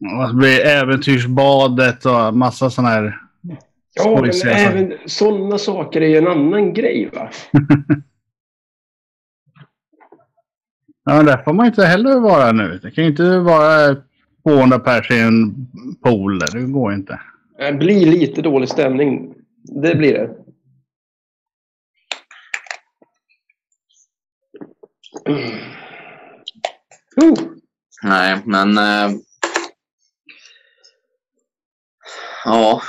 [0.00, 3.20] Och så blir det äventyrsbadet och massa sådana här...
[3.94, 7.30] Ja, men även sådana saker är ju en annan grej va?
[11.08, 12.78] Ja, men där får man inte heller vara nu.
[12.82, 13.96] Det kan ju inte vara
[14.48, 15.54] 200 pers i en
[16.02, 16.38] pool.
[16.38, 16.60] där.
[16.60, 17.20] Det går inte.
[17.58, 19.34] Det blir lite dålig stämning.
[19.82, 20.30] Det blir det.
[27.22, 27.38] Oh,
[28.02, 28.78] Nej, men...
[28.78, 29.16] Eh,
[32.46, 32.82] ja.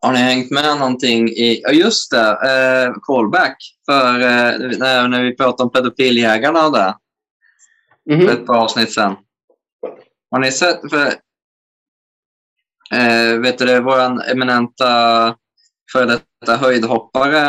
[0.00, 1.60] Har ni hängt med någonting i...
[1.62, 2.30] Ja, just det.
[2.30, 3.56] Eh, callback.
[3.86, 6.96] För eh, när, när vi pratade om pedofiljägarna och det.
[8.10, 8.26] mhm.
[8.26, 9.16] För ett par avsnitt sen.
[10.30, 10.90] Har ni sett...
[10.90, 11.06] För,
[12.92, 14.86] eh, vet du det, våran eminenta
[15.92, 17.48] före detta höjdhoppare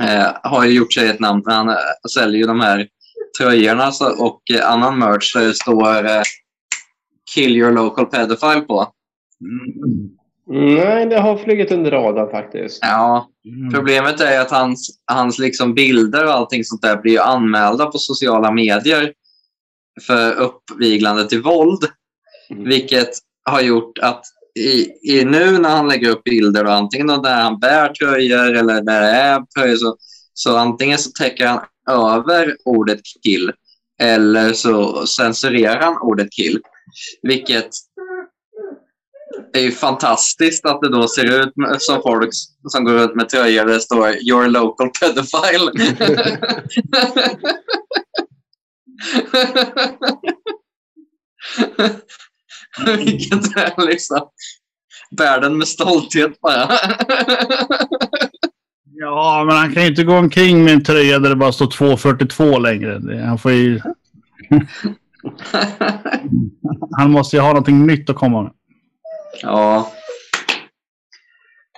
[0.00, 1.42] eh, har ju gjort sig ett namn.
[1.46, 1.76] Han eh,
[2.14, 2.88] säljer ju de här
[3.38, 6.24] tröjorna och eh, annan merch där det står
[7.34, 8.86] Kill your local pedophile på.
[10.46, 12.78] Nej, det har flugit under radarn faktiskt.
[12.82, 13.72] Ja, Mm.
[13.72, 17.98] Problemet är att hans, hans liksom bilder och allting sånt där blir ju anmälda på
[17.98, 19.12] sociala medier
[20.06, 21.84] för uppviglande till våld.
[22.50, 22.64] Mm.
[22.64, 23.10] Vilket
[23.50, 24.24] har gjort att
[24.58, 28.54] i, i nu när han lägger upp bilder, och antingen då när han bär tröjor
[28.54, 29.96] eller när det är tröjor, så,
[30.34, 31.60] så antingen så täcker han
[31.90, 33.52] över ordet kill
[34.02, 36.60] eller så censurerar han ordet kill.
[37.22, 37.68] Vilket
[39.52, 42.30] är ju fantastiskt att det då ser ut som folk
[42.68, 45.72] som går runt med tröjor där det står “Your local pedophile”.
[52.96, 54.28] Vilket är liksom
[55.18, 56.78] världen med stolthet bara.
[58.96, 61.66] Ja, men han kan ju inte gå omkring med en tröja där det bara står
[61.66, 63.22] 2,42 längre.
[63.24, 63.80] Han får ju...
[66.96, 68.52] Han måste ju ha någonting nytt att komma med.
[69.42, 69.92] ja,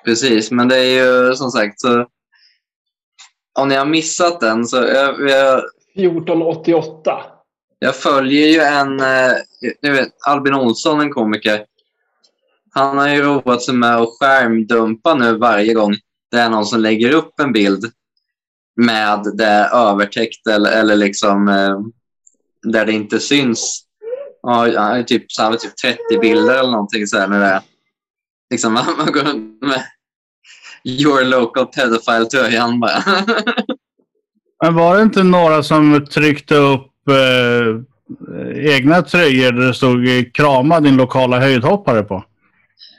[0.04, 0.50] precis.
[0.50, 2.06] Men det är ju som sagt så.
[3.58, 5.58] Om ni har missat den så jag, jag,
[5.94, 7.22] 1488.
[7.78, 9.32] Jag följer ju en, eh,
[9.82, 11.64] ni vet, Albin Olsson, en komiker.
[12.74, 15.94] Han har ju roat sig med att skärmdumpa nu varje gång
[16.30, 17.84] det är någon som lägger upp en bild
[18.76, 21.80] med det övertäckt eller, eller liksom eh,
[22.62, 23.82] där det inte syns.
[24.42, 27.60] Ja, typ, så här, typ 30 bilder eller någonting så här när det är.
[28.50, 29.82] Liksom, man, går runt med
[30.84, 33.02] your local pedophile-tröjan bara.
[34.64, 37.80] Men var det inte några som tryckte upp eh,
[38.74, 42.24] egna tröjor där det stod eh, “Krama din lokala höjdhoppare” på?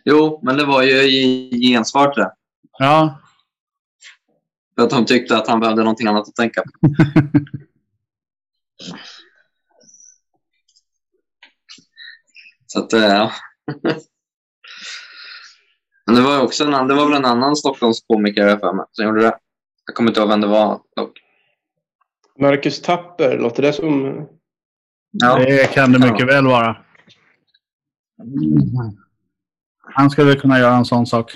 [0.09, 2.31] jo, men det var ju i gensvar till det.
[2.77, 3.19] Ja,
[4.75, 6.69] För att de tyckte att han behövde någonting annat att tänka på.
[12.67, 13.31] Så att, eh, ja.
[16.05, 19.05] Men det var också en, annan- det var väl en annan Stockholmskomiker för mig som
[19.05, 19.37] gjorde det.
[19.85, 21.19] Jag kommer inte ihåg vem det var dock.
[22.39, 24.15] Marcus Tapper, låter det som...
[25.11, 26.77] Ja, det kan det mycket väl vara.
[29.93, 31.31] Han skulle kunna göra en sån sak.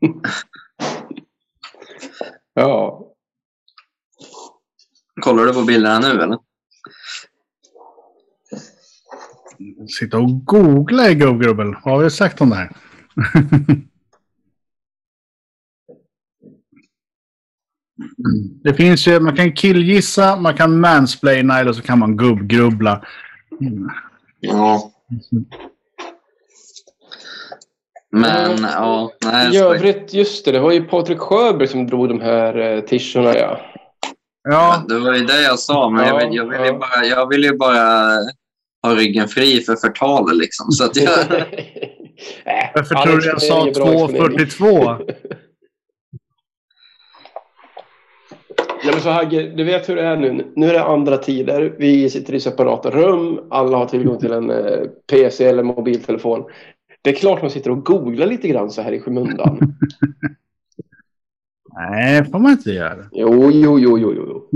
[2.58, 3.02] Ja.
[5.20, 6.38] kollar du på bilderna nu eller?
[9.98, 11.74] Sitta och googla i gubbgrubbel.
[11.84, 12.70] Vad har vi sagt om det här?
[18.64, 23.04] det finns ju, man kan killgissa, man kan mansplaina eller så kan man gubbgrubbla.
[23.60, 23.88] Mm.
[24.40, 24.92] Ja.
[28.10, 29.54] Men ja, nej.
[29.54, 32.82] I övrigt, just det, det var ju Patrik Sjöberg som drog de här eh,
[33.14, 33.60] ja.
[34.48, 36.78] Ja, Det var ju det jag sa, men jag, Ja, vill, jag, vill ju ja.
[36.78, 38.12] bara, jag vill ju bara
[38.86, 40.38] ha ryggen fri för förtal.
[40.38, 40.72] Liksom.
[40.72, 41.18] Så att jag,
[42.74, 44.46] varför Alex tror du jag sa Ferreira är bra exponering.
[44.46, 45.12] 2.42?
[48.84, 50.52] Ja, men så Hagge, du vet hur det är nu.
[50.56, 51.74] Nu är det andra tider.
[51.78, 53.40] Vi sitter i separata rum.
[53.50, 54.80] Alla har tillgång till en eh,
[55.10, 56.44] PC eller mobiltelefon.
[57.02, 59.58] Det är klart man sitter och googlar lite grann så här i skymundan.
[61.74, 63.04] Nej, får man inte göra.
[63.12, 64.50] Jo, jo, jo, jo, jo.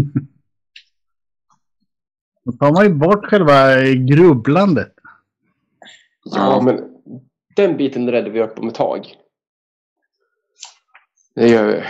[2.51, 4.93] Då tar man ju bort själva grubblandet.
[6.25, 6.61] Ja, Ja.
[6.61, 6.81] men
[7.57, 9.07] den biten räddar vi upp om ett tag.
[11.35, 11.83] Det gör vi.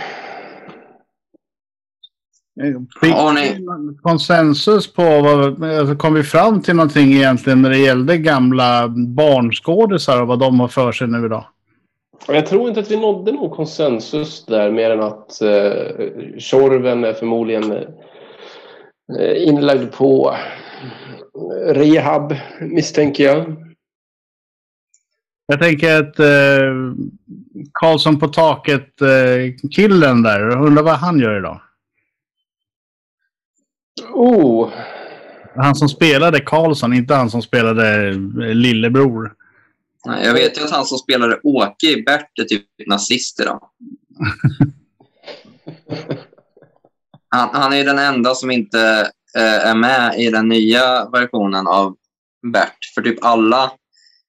[3.01, 7.77] Fick Har ni- konsensus på vad, alltså kom vi fram till någonting egentligen när det
[7.77, 11.45] gällde gamla barnskådisar och vad de har för sig nu idag?
[12.27, 17.03] Och jag tror inte att vi nådde någon konsensus där mer än att eh, Tjorven
[17.03, 17.81] är förmodligen eh,
[19.19, 20.35] inlagd på
[21.67, 23.55] rehab misstänker jag.
[25.45, 26.73] Jag tänker att eh,
[27.73, 31.61] Karlsson på taket-killen där, undrar vad han gör idag?
[34.13, 34.69] Oh,
[35.55, 38.15] Han som spelade Karlsson, inte han som spelade eh,
[38.55, 39.33] lillebror.
[40.05, 43.69] Nej, jag vet ju att han som spelade Åke i Bert är typ nazist idag.
[47.31, 51.95] Han, han är den enda som inte eh, är med i den nya versionen av
[52.53, 52.77] Bert.
[52.95, 53.71] För typ alla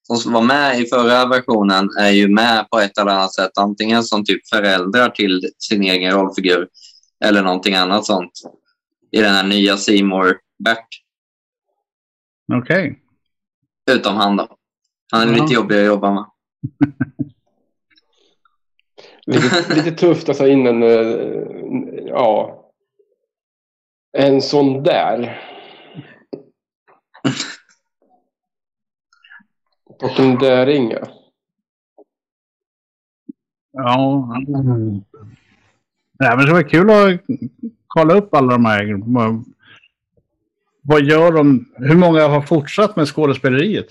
[0.02, 3.58] som var med i förra versionen är ju med på ett eller annat sätt.
[3.58, 6.68] Antingen som typ föräldrar till sin egen rollfigur
[7.24, 8.32] eller någonting annat sånt.
[9.10, 10.86] I den här nya Seymour Bert.
[12.54, 12.98] Okej.
[13.90, 14.48] Utom han då.
[15.12, 15.42] Han är Ja.
[15.42, 16.24] lite jobbig att jobba med.
[19.26, 21.16] Lite, lite tufft att ta in en, eh,
[22.06, 22.58] ja,
[24.18, 25.40] en sån där.
[30.00, 30.98] Torsten Däringe.
[33.72, 34.28] Ja.
[36.18, 37.20] Nej, men det var kul att
[37.86, 39.02] kolla upp alla de här.
[40.82, 41.72] Vad- gör de?
[41.76, 43.86] Hur många har fortsatt med skådespeleriet?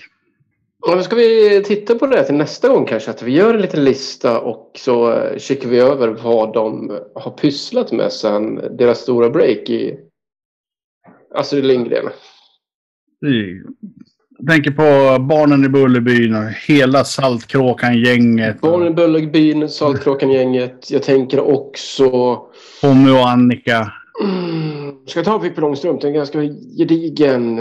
[0.87, 3.11] Ja, då ska vi titta på det till nästa gång kanske.
[3.11, 7.31] Att vi gör en liten lista och så eh, kikar vi över vad de har
[7.31, 9.99] pysslat med sen deras stora break i
[11.35, 12.09] Astrid Lindgren.
[14.37, 18.61] Jag tänker på Barnen i Bullerbyn och hela Saltkråkan-gänget.
[18.61, 20.91] Barnen i Bullerbyn, Saltkråkan-gänget.
[20.91, 22.39] Jag tänker också...
[22.81, 23.93] Tommy och Annika.
[24.23, 26.01] Mm, ska jag ta Pippi Långstrump?
[26.01, 26.39] Det är en ganska
[26.77, 27.59] gedigen...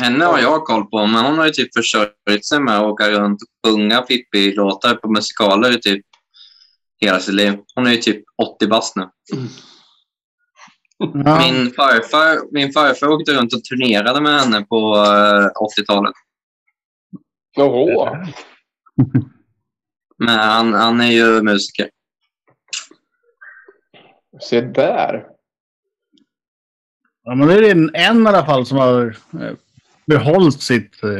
[0.00, 3.10] Henne har jag koll på, men hon har ju typ försörjt sig med att åka
[3.10, 6.04] runt och sjunga Pippi-låtar på musikaler i typ
[7.00, 7.52] hela sitt liv.
[7.74, 8.22] Hon är ju typ
[8.56, 9.08] 80 bast nu.
[11.14, 11.38] Ja.
[11.38, 16.12] Min, farfar, min farfar åkte runt och turnerade med henne på eh, 80-talet.
[17.56, 18.26] Jaha.
[20.18, 21.88] Men han, han är ju musiker.
[24.40, 25.26] Se där.
[27.24, 29.52] Ja, men det är en, en i alla fall som har eh,
[30.06, 31.10] behållit sitt eh,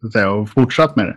[0.00, 1.16] så att säga, och fortsatt med det.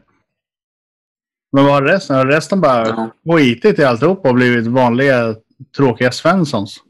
[1.51, 2.15] Men vad har resten?
[2.15, 3.11] Har resten bara Ja.
[3.35, 5.35] skitit i alltihop och blivit vanliga
[5.77, 6.83] tråkiga Svenssons?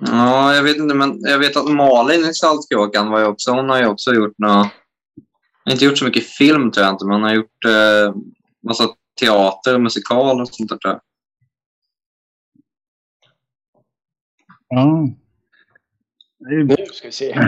[0.00, 3.68] Ja, jag vet inte, men jag vet att Malin i Saltkråkan var ju också, hon
[3.68, 4.68] har ju också gjort något,
[5.70, 8.14] inte gjort så mycket film tror jag inte, men hon har gjort eh,
[8.66, 8.88] massa
[9.20, 11.00] teater, musikal och sånt där tror jag.
[14.68, 15.08] Ja.
[16.50, 17.38] Ju- Nu ska vi se.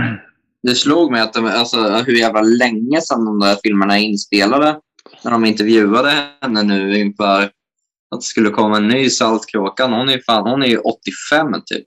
[0.63, 4.81] Det slog mig att de, alltså, hur jävla länge sedan de där filmerna är inspelade.
[5.25, 9.93] När de intervjuade henne nu inför att det skulle komma en ny Saltkråkan.
[9.93, 11.87] Hon är, fan, hon är ju 85 typ.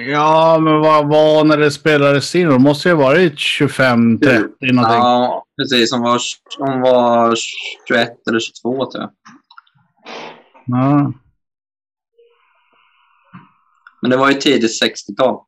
[0.00, 2.48] Ja, men vad var när det spelades in?
[2.48, 4.76] Det måste ju ha varit 25-30 någonting.
[4.84, 5.92] Ja, precis.
[5.92, 6.20] Hon var,
[6.58, 7.34] hon var
[7.88, 9.10] 21 eller 22 tror jag.
[10.66, 11.12] Ja.
[14.02, 15.44] Men det var ju tidigt 60-tal.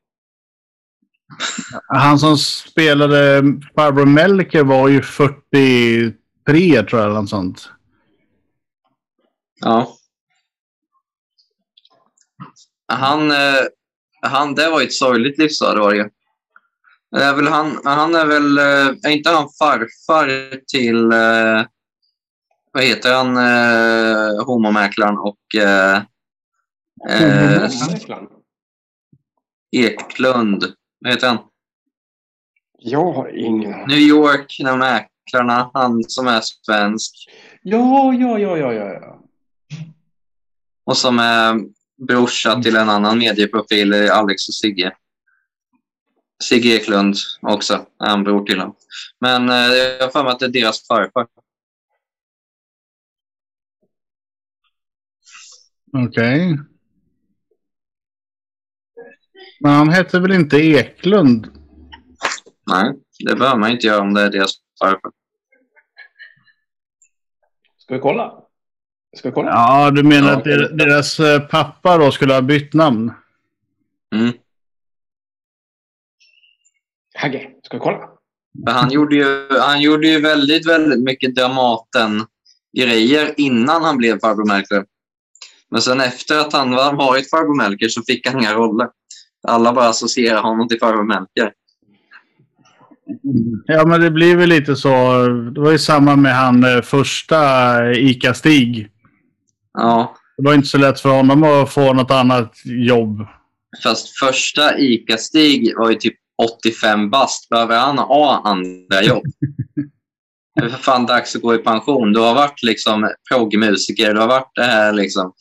[1.88, 3.42] Han som spelade
[3.74, 7.70] farbror Melker var ju 43 tror jag, eller något sånt.
[9.60, 9.96] Ja.
[12.92, 13.36] Han, eh,
[14.22, 16.10] han, det var ju ett sorgligt livsöde var
[17.10, 21.66] det är väl han, han är väl, eh, är inte han farfar till, eh,
[22.72, 25.96] vad heter han, eh, homomäklaren och eh,
[27.08, 27.70] eh,
[29.72, 30.64] Eklund,
[31.00, 31.38] vad heter han?
[32.78, 37.14] Jag har ingen New York, de mäklarna, han som är svensk
[37.62, 38.92] Ja, ja, ja, ja, ja.
[38.92, 39.22] ja.
[40.84, 41.60] och som är
[42.08, 44.96] brorsa till en annan medieprofil, Alex och Sigge.
[46.42, 48.76] Sigge Eklund också, är en bror till honom.
[49.20, 51.26] Men eh, jag har för mig att det är deras farfar.
[55.92, 56.58] Okej.
[59.60, 61.46] Men han hette väl inte Eklund?
[62.66, 65.12] Nej, det behöver man inte göra om det är deras farfar.
[67.78, 68.49] Ska vi kolla?
[69.16, 69.50] Ska vi kolla?
[69.50, 70.36] Ja, du menar Ja.
[70.36, 73.12] att der- deras eh, pappa då skulle ha bytt namn?
[74.14, 74.32] Mm.
[77.14, 77.98] Hagge, ska vi kolla?
[78.66, 84.84] Han, gjorde ju, han gjorde ju väldigt, väldigt mycket Dramaten-grejer innan han blev farbror Melker.
[85.70, 88.88] Men sen efter att han var- varit farbror Melker så fick han inga roller.
[89.48, 91.52] Alla bara associerar honom till farbror Melker.
[93.64, 94.88] Ja, men det blir väl lite så.
[95.54, 97.36] Det var ju samma med han eh, första
[97.92, 98.88] ICA-Stig.
[99.78, 103.26] Ja, Det var inte så lätt för honom att få något annat jobb.
[103.82, 106.14] fast första ICA-Stig var ju typ
[106.62, 107.48] 85 bast.
[107.48, 109.24] Behöver han ha andra jobb?
[110.54, 112.12] Det är för fan dags att gå i pension.
[112.12, 114.14] Du har varit liksom proggmusiker.
[114.14, 115.32] Du har varit det här liksom.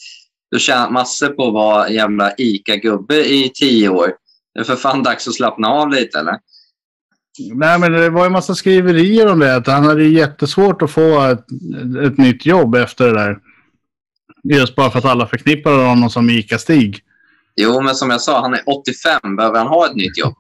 [0.52, 4.14] Du har tjänat massor på att vara jävla ICA-gubbe i tio år.
[4.54, 6.36] Det är för fan dags att slappna av lite eller?
[7.54, 9.56] Nej, men det var en massa skriverier om det.
[9.56, 11.46] Att han hade jättesvårt att få ett,
[12.06, 13.38] ett nytt jobb efter det där.
[14.44, 17.00] Just bara för att alla förknippar honom som Ica-Stig.
[17.56, 19.36] Jo, men som jag sa, han är 85.
[19.36, 20.36] Behöver han ha ett nytt jobb?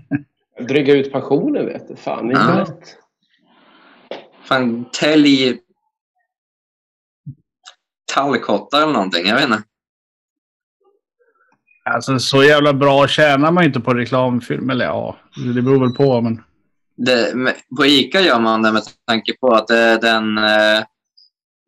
[0.68, 1.96] Dryga ut pensionen vet du.
[1.96, 2.58] Fan, inte Ja.
[2.58, 2.96] lätt.
[4.44, 5.58] Fan, tälj...
[8.14, 9.26] Tallkottar eller någonting.
[9.26, 9.62] Jag vet inte.
[11.84, 14.70] Alltså så jävla bra tjänar man inte på reklamfilm.
[14.70, 15.16] Eller ja,
[15.54, 16.20] det beror väl på.
[16.20, 16.42] Men...
[16.96, 17.32] Det,
[17.76, 20.84] på Ica gör man det med tanke på att det är den, eh,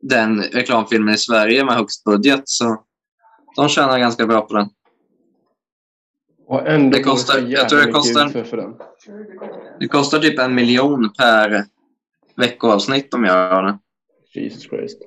[0.02, 2.42] den reklamfilmen i Sverige med högst budget.
[2.44, 2.84] Så
[3.56, 4.68] de tjänar ganska bra på den.
[6.46, 8.74] Och ändå Det kostar- jag tror det kostar- För den.
[9.80, 11.64] Det kostar typ en miljon per
[12.36, 13.78] veckoavsnitt de gör det.
[14.40, 14.98] Jesus Christ.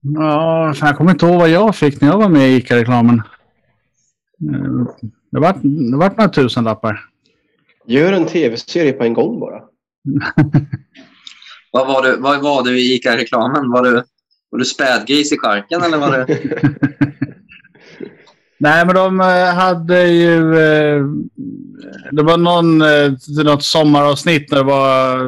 [0.00, 3.22] Ja, jag kommer inte ihåg vad jag fick när jag var med i Ica-reklamen.
[4.54, 4.86] Eh,
[5.30, 7.00] Det vart det vart några tusenlappar.
[7.86, 9.60] Gör en tv-serie på en gång bara.
[11.70, 13.70] Vad var du, vad var du i Ica-reklamen?
[13.70, 14.02] Var du,
[14.50, 16.26] var du spädgris i charken eller var du...
[18.60, 20.58] Nej, men de eh, hade ju...
[20.58, 21.04] Eh,
[22.12, 23.12] det var någon, eh,
[23.44, 25.18] något sommaravsnitt när det var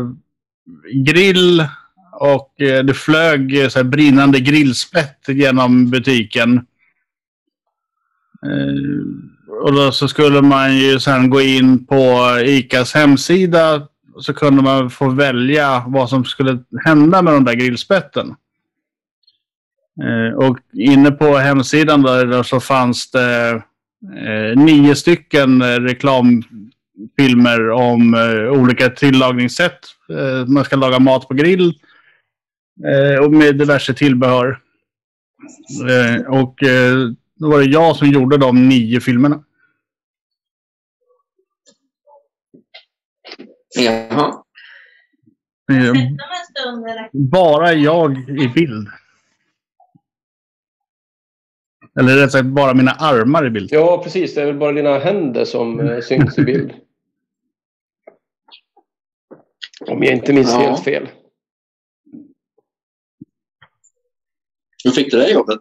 [0.92, 1.64] grill
[2.12, 6.66] och det flög så här brinnande grillspett genom butiken.
[9.62, 13.86] Och då så skulle man ju sen gå in på ICAs hemsida
[14.18, 18.34] så kunde man få välja vad som skulle hända med de där grillspetten.
[20.02, 23.50] Eh, och inne på hemsidan där, så fanns det
[24.16, 28.14] eh, nio stycken eh, reklamfilmer om
[28.52, 29.78] olika tillagningssätt.
[30.46, 31.74] Man ska laga mat på grill
[33.22, 34.58] och med diverse tillbehör.
[36.28, 36.54] Och
[37.36, 39.42] då var det jag som gjorde de nio filmerna.
[43.76, 44.44] Jaha.
[45.72, 47.10] Eh, eller?
[47.30, 48.88] bara jag i bild.
[52.00, 53.68] Eller rätt sagt bara mina armar i bild.
[53.72, 54.34] Ja, precis.
[54.34, 56.72] Det är väl bara dina händer som eh, syns i bild.
[59.86, 60.58] Om jag inte minns Ja.
[60.60, 61.08] helt fel.
[64.84, 65.60] Hur fick du det jobbet?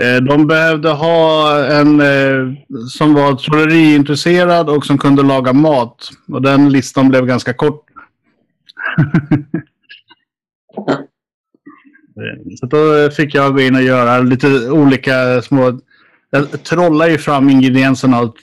[0.00, 2.52] Eh, de behövde ha en eh,
[2.88, 6.10] som var trolleriintresserad och som kunde laga mat.
[6.28, 7.84] Och den listan blev ganska kort.
[12.60, 15.68] Så då fick jag gå in och göra lite olika små...
[15.68, 15.74] Eh,
[16.30, 18.36] jag trollar ju fram ingredienserna och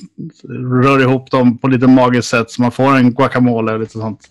[0.84, 4.30] rör ihop dem på lite magiskt sätt så man får en guacamole och lite sånt.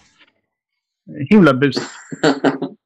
[1.30, 1.86] Himla busigt.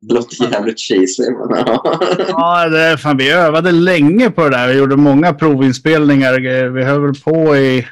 [0.00, 1.30] Låter jävligt cheesy.
[1.30, 2.00] Men, ja.
[2.28, 4.68] Ja, det, är fan, vi övade länge på det där.
[4.68, 6.40] Vi gjorde många provinspelningar.
[6.70, 7.86] Vi höll väl på i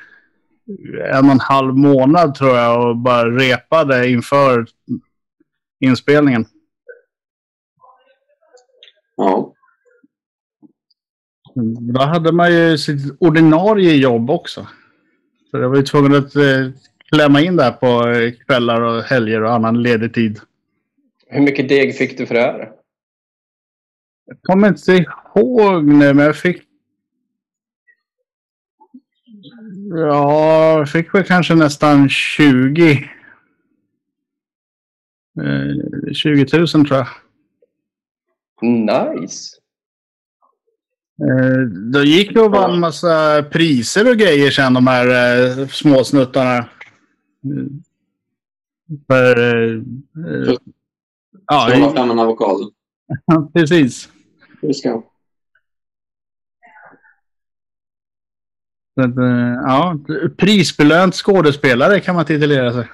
[1.13, 4.67] en och en halv månad tror jag och bara repade inför
[5.81, 6.47] inspelningen.
[9.17, 9.53] ja.
[11.95, 14.67] Då hade man ju sitt ordinarie jobb också.
[15.51, 16.71] Så jag var ju tvungen att eh,
[17.11, 20.41] klämma in där på eh, kvällar och helger och annan ledig tid.
[21.29, 22.73] Hur mycket deg fick du för det här?
[24.27, 26.63] Jag kommer inte ihåg nu, men jag fick...
[29.91, 33.11] Ja, jag fick väl kanske nästan 20.
[35.41, 37.07] Eh, 20 000 tror jag.
[38.63, 39.57] Nice.
[41.23, 41.61] Eh,
[41.93, 45.09] då gick det och vann en massa priser och grejer sen, de här
[45.61, 46.57] eh, små snuttarna.
[46.57, 46.67] Eh,
[49.07, 49.37] För...
[49.37, 50.57] Eh, eh,
[51.47, 52.71] ja, Skåla fram en avokado.
[53.55, 54.09] precis.
[54.63, 55.03] Hur ska
[59.01, 59.99] att, eh, ja,
[60.37, 62.89] prisbelönt skådespelare kan man titulera sig.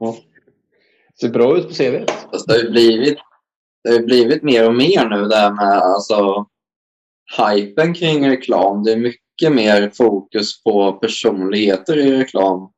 [0.00, 0.16] Ja.
[1.20, 2.04] Ser bra ut på CV.
[2.30, 3.18] Fast det har ju blivit,
[3.84, 6.46] det har blivit mer och mer nu det här med alltså,
[7.38, 8.82] hypen kring reklam.
[8.82, 12.70] Det är mycket mer fokus på personligheter i reklam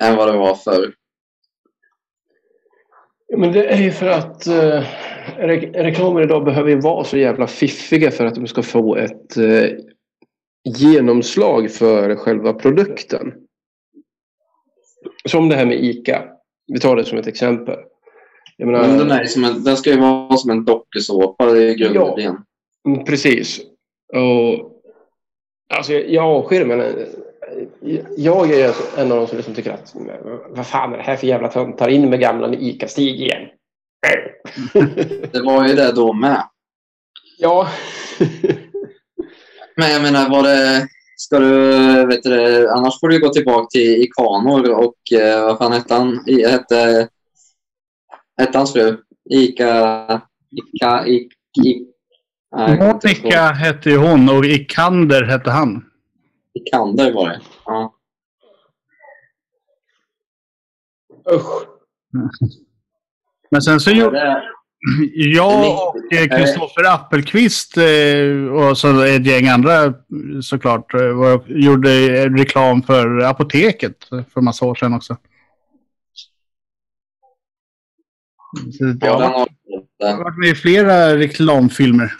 [0.00, 0.94] än vad det var förr.
[3.32, 4.84] Ja, men det är ju för att eh,
[5.36, 9.36] re reklamer idag behöver ju vara så jävla fiffiga för att de ska få ett
[9.36, 9.70] eh,
[10.78, 13.32] genomslag för själva produkten.
[15.24, 16.24] Som det här med ICA.
[16.66, 17.78] Vi tar det som ett exempel.
[18.58, 22.36] Menar, Men den, är som en, den ska ju vara som en dokusåpa i grundidén.
[22.88, 23.60] Mm, Precis.
[24.12, 24.82] Och,
[25.74, 26.64] alltså, jag avskyr
[28.16, 29.94] jag är en av de som liksom tycker att
[30.48, 31.88] vad fan är det här för jävla töntar?
[31.88, 33.48] In med gamla ICA-Stig igen.
[35.32, 36.42] Det var ju det då med.
[37.38, 37.68] ja.
[39.76, 44.02] Men jag menar, var det ska du, vet du, annars får du gå tillbaka till
[44.02, 46.28] Ikanor och eh, vad fan hette han?
[46.28, 47.08] I, hette,
[48.38, 48.96] hette hans fru?
[49.30, 50.22] Ika...
[50.50, 51.06] Ika...
[51.06, 51.32] Ik,
[51.64, 51.82] ik,
[52.56, 53.22] nej, jag kommer inte ihåg.
[53.22, 55.89] Monica hette ju hon och Ikander hette han.
[56.54, 57.40] Ikander var det.
[57.66, 57.94] Ja.
[61.32, 61.66] Usch.
[63.50, 64.42] Men sen så gjorde Det-
[65.14, 69.94] jag och eh, Kristoffer Appelqvist eh, och så ett gäng andra
[70.42, 71.88] såklart eh, gjorde
[72.28, 75.16] reklam för apoteket för massa år sedan också.
[78.78, 79.46] Så, Ja, ja,
[79.98, 82.12] jag har varit med i flera reklamfilmer.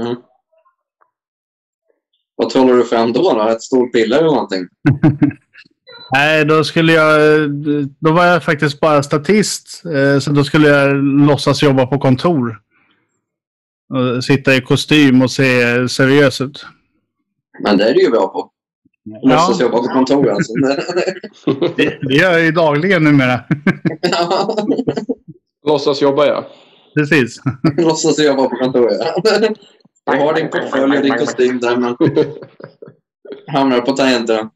[0.00, 0.16] mm.
[2.38, 3.22] Vad trollar du fram då?
[3.34, 3.48] då?
[3.48, 4.66] Ett stolpiller eller någonting?
[6.14, 7.20] Nej, då skulle jag...
[7.98, 9.82] Då var jag faktiskt bara statist.
[9.94, 12.58] eh, Så då skulle jag låtsas jobba på kontor.
[13.94, 16.66] Och sitta i kostym och se seriös ut.
[17.64, 18.50] Men det är du ju bra på.
[19.22, 20.52] Låtsas jobba på kontor alltså.
[21.76, 23.40] Det, det gör jag ju dagligen numera.
[25.66, 26.48] Låtsas jobba ja.
[26.94, 27.40] Precis.
[27.78, 29.22] Låtsas jobba på kontor, ja.
[30.12, 31.96] Du har din portfölj och din kostym där, men
[33.46, 34.50] hamnar på tangenterna.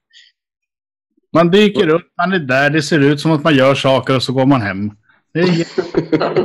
[1.33, 4.23] Man dyker upp, man är där, det ser ut som att man gör saker och
[4.23, 4.91] så går man hem.
[5.33, 5.67] Det är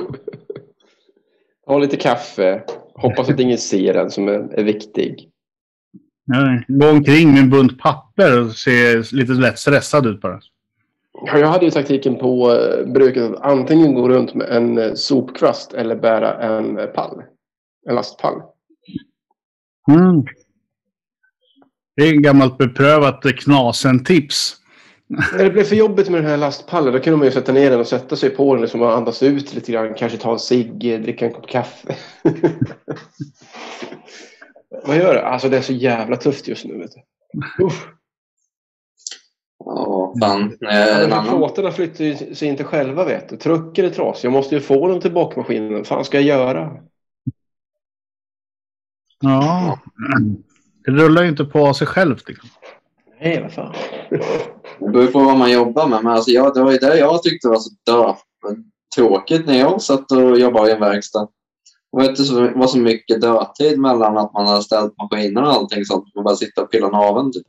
[1.65, 2.63] Ha lite kaffe.
[2.93, 5.29] Hoppas att ingen ser den som är, är viktig.
[6.67, 10.39] Gå omkring med en bunt papper och se lite lätt stressad ut bara.
[11.25, 14.93] Ja, jag hade ju taktiken på eh, bruket att antingen gå runt med en eh,
[14.93, 17.23] sopkvast eller bära en eh, pall.
[17.89, 18.41] En lastpall.
[19.87, 20.25] Mm.
[21.95, 24.55] Det är ett gammalt beprövat knasen-tips.
[25.07, 27.71] När det blev för jobbigt med den här lastpallen då kunde man ju sätta ner
[27.71, 29.93] den och sätta sig på den liksom och andas ut lite grann.
[29.93, 31.95] Kanske ta en cigg, dricka en kopp kaffe.
[34.85, 35.25] Vad gör det?
[35.25, 36.77] Alltså det är så jävla tufft just nu.
[36.77, 37.65] Vet du.
[37.65, 37.87] Uff.
[39.65, 40.57] Ja, fan.
[40.69, 43.37] Eh, Ja, plåtarna flyttar ju sig inte själva vet du.
[43.37, 44.27] Trucken är trasig.
[44.27, 45.73] Jag måste ju få dem till bakmaskinen.
[45.73, 46.77] Vad fan ska jag göra?
[49.19, 49.79] Ja.
[50.85, 52.27] Det rullar ju inte på av sig självt.
[52.29, 52.49] Liksom.
[53.21, 53.73] Nej, vad fan.
[54.79, 56.03] Det beror på vad man jobbar med.
[56.03, 58.13] Men alltså, jag, det var ju det jag tyckte var så dö.
[58.95, 61.27] tråkigt när jag satt och jobbade i en verkstad.
[61.91, 65.41] Det var inte så, det var så mycket dödtid mellan att man hade ställt maskiner
[65.41, 66.15] och allting sånt.
[66.15, 67.31] Man bara sitta och pilla naveln.
[67.31, 67.43] Typ.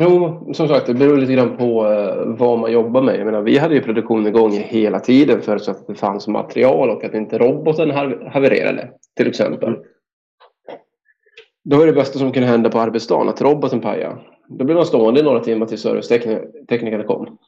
[0.00, 3.18] Jo, som sagt, det beror lite grann på eh, vad man jobbar med.
[3.20, 6.90] Jag menar, vi hade ju produktion igång hela tiden för så att det fanns material
[6.90, 9.76] och att inte roboten hav- havererade, till exempel.
[11.68, 14.18] Då är det bästa som kunde hända på arbetsdagen att roboten pajade.
[14.48, 17.38] Då blev man stående i några timmar till serviceteknikerna kom.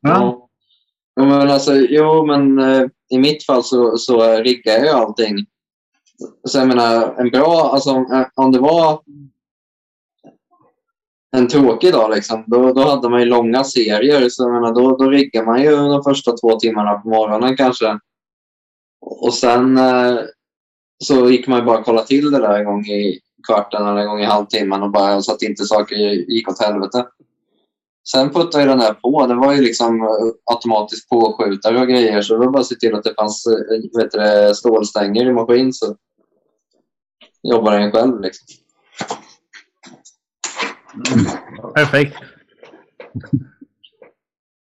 [0.00, 0.48] Ja.
[1.14, 1.26] Ja.
[1.26, 5.36] Men alltså, jo, men eh, i mitt fall så, så riggar jag ju allting.
[6.44, 9.00] Så jag menar, en bra, alltså om, eh, om det var
[11.36, 14.28] en tråkig dag liksom, då, då hade man ju långa serier.
[14.28, 17.98] Så jag menar, då, då riggar man ju de första två timmarna på morgonen kanske.
[19.00, 20.18] Och sen eh,
[21.02, 24.20] så gick man bara kolla till det där en gång i kvarten eller en gång
[24.20, 27.06] i halvtimmen och bara så att inte saker gick åt helvete.
[28.08, 29.26] Sen puttade ju den här på.
[29.26, 32.22] Det var ju liksom eh, automatisk påskjutare och grejer.
[32.22, 35.32] Så det var bara att se till att det fanns eh, vet du, stålstänger i
[35.32, 35.96] maskin så
[37.42, 38.20] jobbade den själv.
[38.20, 38.46] Liksom.
[41.74, 42.16] Perfekt.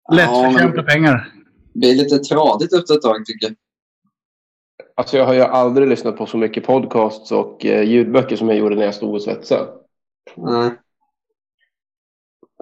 [0.08, 1.32] Ja, Lättförtjänta men pengar.
[1.72, 3.56] det blir lite tradigt efter ett tag tycker jag.
[5.00, 8.58] Alltså jag har ju aldrig lyssnat på så mycket podcasts och eh, ljudböcker som jag
[8.58, 9.72] gjorde när jag stod och svetsade.
[10.36, 10.70] Nej.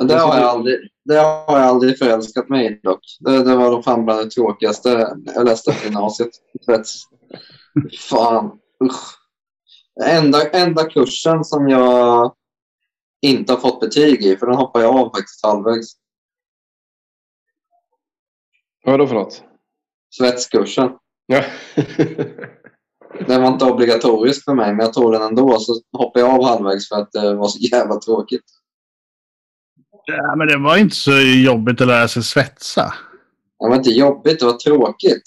[0.02, 3.00] Det har, jag aldrig, det har jag aldrig förälskat mig i dock.
[3.20, 6.30] Det, det var de fan bland det tråkigaste jag läste på gymnasiet.
[6.64, 7.02] Svets.
[8.10, 9.18] Fan, usch.
[10.04, 12.34] Enda, enda kursen som jag
[13.20, 15.86] inte har fått betyg i, för den hoppade jag av faktiskt halvvägs.
[18.84, 19.42] Vad då för något?
[20.18, 20.90] Svetskursen.
[21.30, 21.44] Ja.
[23.26, 25.58] Den var inte obligatorisk för mig, men jag tog den ändå.
[25.58, 28.44] Så hoppade jag av halvvägs för att det var så jävla tråkigt.
[30.04, 31.12] Ja, men det var inte så
[31.44, 32.94] jobbigt att lära sig svetsa.
[33.60, 35.22] Det var inte jobbigt, det var tråkigt.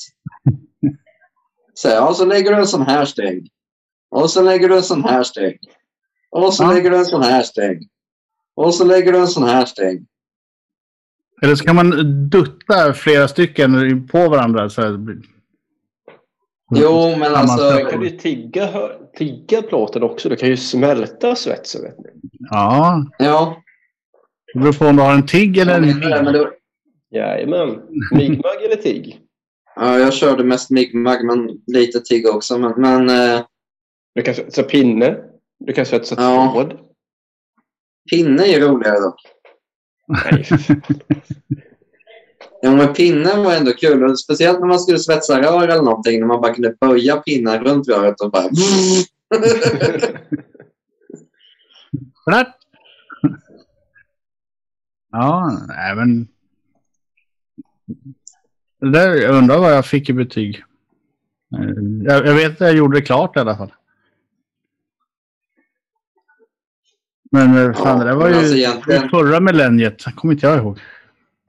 [1.74, 3.48] Så, ja, så lägger du en sån här sträng.
[4.12, 5.58] Och så lägger du en sån här sträng.
[6.32, 6.72] Och så Ja.
[6.74, 7.80] lägger du en sån här sträng.
[8.56, 10.06] Och så lägger du en sån här sträng.
[11.42, 11.90] Eller så kan man
[12.30, 14.70] dutta flera stycken på varandra.
[14.70, 14.98] Så här.
[16.76, 17.70] Jo, men alltså...
[17.72, 18.70] Du kan ju tigga,
[19.18, 20.30] tigga plåten också.
[20.30, 21.82] Du kan ju smälta svetsen.
[21.84, 22.06] Vet ni.
[22.40, 23.62] Ja, Ja,
[24.54, 25.82] det beror på om du har en tigg eller en
[26.26, 26.34] mig.
[26.34, 26.52] det,
[27.18, 27.82] Jajamän.
[28.12, 29.20] Migmag eller tigg?
[29.76, 32.58] ja, jag körde mest Migmag, men lite Tigg också.
[32.58, 33.42] Men, men eh,
[34.16, 35.18] Du kan svetsa pinne.
[35.60, 36.52] Du kan svetsa Ja.
[36.54, 36.80] tråd.
[38.12, 39.16] Pinne är ju roligare då.
[40.08, 40.46] Nej,
[42.62, 44.04] Ja, men pinnen var ändå kul.
[44.04, 46.20] Och speciellt när man skulle svetsa rör eller någonting.
[46.20, 48.44] När man bara kunde böja pinnen runt röret och bara...
[55.12, 55.52] Ja.
[58.80, 60.64] Det där, jag undrar vad jag fick i betyg.
[61.58, 61.70] Eh,
[62.04, 63.74] Jag, jag vet att jag gjorde det klart i alla fall.
[67.32, 70.04] Men eh, fan, Ja, det där var ju alltså egentligen- förra millenniet.
[70.16, 70.80] Kommer inte jag ihåg.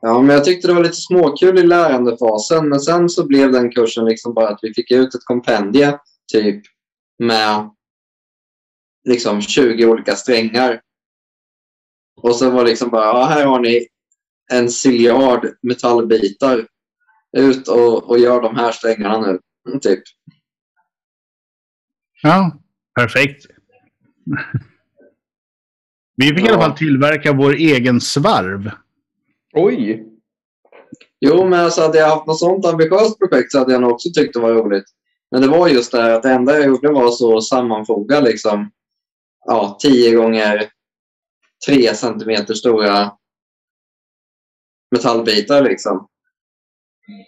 [0.05, 2.68] Ja, men jag tyckte det var lite småkul i lärandefasen.
[2.68, 5.98] Men sen så blev den kursen liksom bara att vi fick ut ett kompendie
[6.32, 6.62] typ
[7.18, 7.70] med
[9.09, 10.80] liksom 20 olika strängar.
[12.22, 13.86] Och så var liksom bara, ja, här har ni
[14.53, 16.66] en ciljard metallbitar.
[17.36, 19.38] Ut och, och gör de här strängarna nu.
[19.68, 20.03] Mm, Typ.
[22.22, 22.59] Ja,
[22.94, 23.46] perfekt.
[26.16, 26.61] Vi fick i alla Ja.
[26.61, 28.70] fall tillverka vår egen svarv.
[29.53, 30.09] Oj!
[31.20, 34.09] Jo, men alltså, hade jag haft något sånt ambitiöst projekt så hade jag nog också
[34.14, 34.84] tyckt det var roligt.
[35.30, 38.20] Men det var just det här att det enda jag gjorde var så att sammanfoga
[38.20, 38.70] liksom,
[39.46, 40.68] ja, 10 gånger
[41.66, 43.12] 3 centimeter stora
[44.90, 45.62] metallbitar.
[45.62, 46.09] Liksom.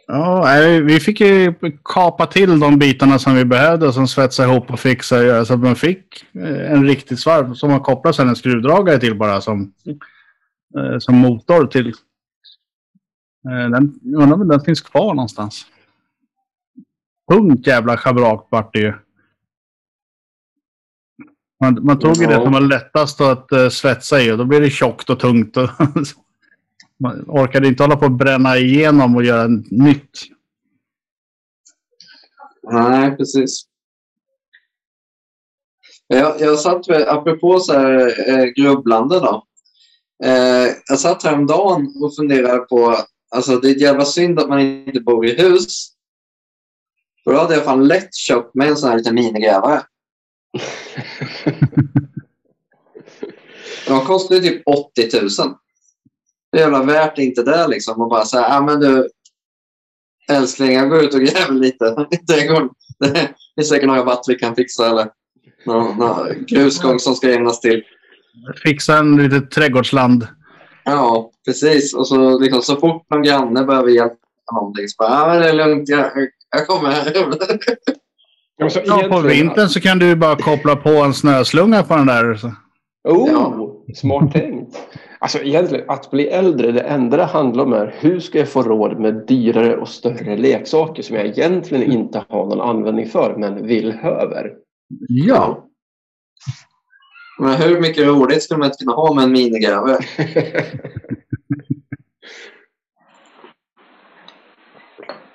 [0.07, 1.55] Ja, nej, vi fick ju
[1.85, 5.45] kapa till de bitarna som vi behövde och sen svetsa ihop och fixa och göra
[5.45, 9.19] så att man fick eh, en riktig svarv som man kopplar sen en skruvdragare till
[9.19, 9.73] bara som,
[10.79, 11.93] eh, som motor till.
[13.51, 15.67] Eh, Den, jag undrar om den finns kvar någonstans.
[17.33, 18.93] Tungt jävla schabrak vart det ju.
[21.61, 24.61] Man, man tog ju det som var lättast att uh, svetsa i och då blir
[24.61, 25.57] det tjockt och tungt.
[25.57, 25.69] Och
[27.01, 30.11] man orkade inte hålla på att bränna igenom och göra nytt.
[32.73, 33.63] Nej, precis.
[36.07, 39.45] Jag, jag satt, med- apropå så här, eh, grubblande då.
[40.25, 42.97] Eh, jag satt häromdagen och funderade på,
[43.35, 45.91] alltså det är jävla synd att man inte bor i hus.
[47.25, 49.83] För då hade jag fan lätt köpt mig en sån här liten minigrävare.
[53.87, 55.31] De kostar ju typ 80 000.
[56.53, 58.03] Det är jävla värt inte det liksom.
[58.03, 59.09] Och bara säga, ja men du
[60.29, 61.85] älskling, jag går ut och gräver lite.
[62.27, 65.09] Det, går, det är säkert några watt vi kan fixa eller
[65.67, 67.83] någon, någon grusgång som ska jämnas till.
[68.63, 70.27] Fixa en litet trädgårdsland.
[70.85, 71.95] Ja, precis.
[71.95, 75.53] Och så, liksom, så fort någon granne behöver hjälp med någonting så bara, det är
[75.53, 76.11] lugnt, jag,
[76.57, 77.13] jag kommer här.
[78.57, 82.35] Ja, Ja, på vintern så kan du bara koppla på en snöslunga på den där.
[82.35, 82.47] Så.
[83.09, 83.71] Oh, Ja.
[83.95, 84.77] smart tänkt.
[85.19, 88.63] Alltså egentligen, att bli äldre, det enda det handlar om är hur ska jag få
[88.63, 93.67] råd med dyrare och större leksaker som jag egentligen inte har någon användning för, men
[93.67, 94.53] vill höver.
[95.09, 95.65] Ja.
[97.39, 99.99] Men hur mycket roligt skulle man inte kunna ha med en minigrävare?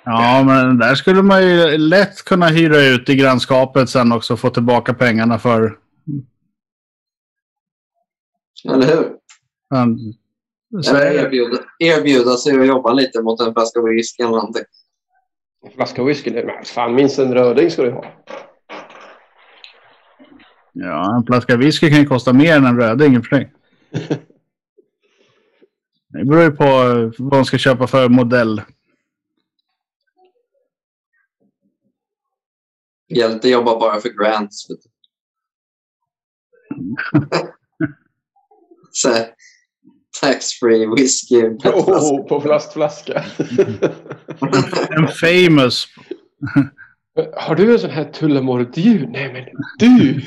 [0.04, 4.40] Ja, men där skulle man ju lätt kunna hyra ut i grannskapet sen också och
[4.40, 5.78] få tillbaka pengarna för.
[8.64, 9.16] Eller hur?
[9.74, 9.98] Um,
[10.82, 14.62] så, Eller erbjuda, erbjuda sig att jobba lite mot en flaska whisky eller någonting.
[15.66, 18.04] En flaska whisky, fan minst en röding ska du ha.
[20.72, 23.52] Ja, en flaska whisky kan ju kosta mer än en röding i och för sig.
[26.12, 28.62] Det beror ju på eh, vad man ska köpa för modell.
[33.08, 34.70] Hjälte jobbar bara för grants.
[34.70, 34.90] vet du.
[38.92, 39.26] Så här,
[40.20, 41.42] Tax-free whisky.
[41.64, 43.24] Oh, på plastflaska.
[44.90, 45.86] En famous.
[47.36, 49.06] Har du en sån här Tullamore-djur?
[49.10, 49.44] Nej men
[49.78, 50.22] du!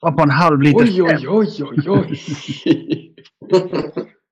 [0.00, 0.80] Var på en halv liter.
[0.80, 2.20] Oj, oj, oj, oj, oj.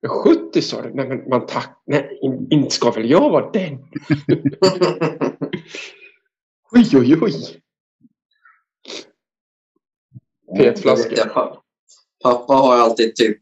[0.07, 0.93] 70 sa du?
[0.93, 1.83] Nej, men man tack.
[1.87, 3.79] Nej, in, inte ska väl jag vara den?
[6.71, 7.33] Oj, oj, oj.
[10.57, 11.29] Fet flaska.
[12.23, 13.41] Pappa har alltid typ...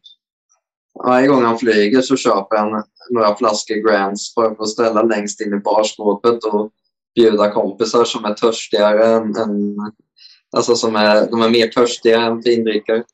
[1.06, 5.54] Varje gång han flyger så köper han några flaskor Grants för att ställa längst in
[5.54, 6.72] i barskåpet och
[7.16, 9.36] bjuda kompisar som är törstigare än...
[9.36, 9.76] än
[10.58, 13.04] alltså som är, de är mer törstiga än vindrickare.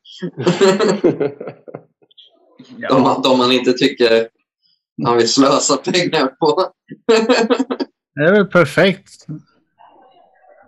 [2.88, 4.28] De, man- de man inte tycker
[5.04, 6.70] han vill slösa pengar på.
[8.14, 9.26] Det är väl perfekt.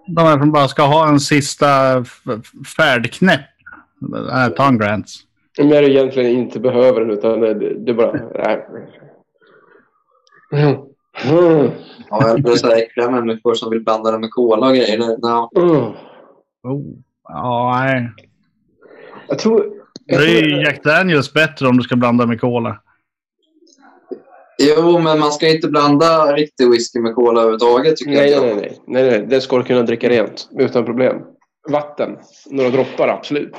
[0.06, 2.04] De här som bara ska ha en sista
[2.76, 3.40] färdknäpp.
[4.32, 5.25] Äh, ta en Grants.
[5.58, 7.54] När du egentligen inte behöver den utan det,
[7.84, 8.12] det bara...
[8.34, 8.66] Nej.
[10.52, 11.70] Mm.
[12.10, 14.98] Ja, jag blir så här äckliga människor som vill blanda det med cola och grejer.
[14.98, 15.50] Det- Ja.
[15.56, 15.70] Mm.
[16.62, 16.82] Oh.
[17.28, 18.10] Ja, nej.
[19.28, 19.60] Jag tror...
[20.06, 22.82] Det Jag är ju Jack Daniels bättre om du ska blanda med cola.
[24.58, 28.42] Jo, men man ska inte blanda riktig whisky med cola överhuvudtaget tycker nej, jag.
[28.42, 29.26] nej, nej, nej, nej, nej.
[29.28, 31.16] Det ska du kunna dricka rent utan problem.
[31.70, 32.16] Vatten.
[32.50, 33.54] Några droppar, absolut.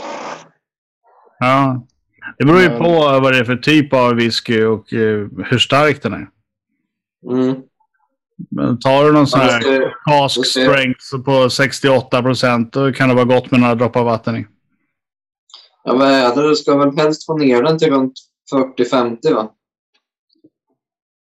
[1.40, 1.86] Ja.
[2.38, 5.58] Det beror ju Men- på vad det är för typ av whisky och eh, hur
[5.58, 6.28] stark den är.
[7.32, 7.56] Mm.
[8.52, 13.10] Men tar du någon sån här måste- cask måste- strength på 68 procent då kan
[13.10, 14.48] det vara gott med några droppar vatten i.
[15.84, 16.48] Ja, är det?
[16.50, 18.14] Du ska väl helst få ner den till runt
[18.52, 19.52] 40-50 va?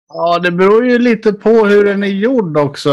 [0.08, 2.90] Ja, det beror ju lite på hur den är gjord också.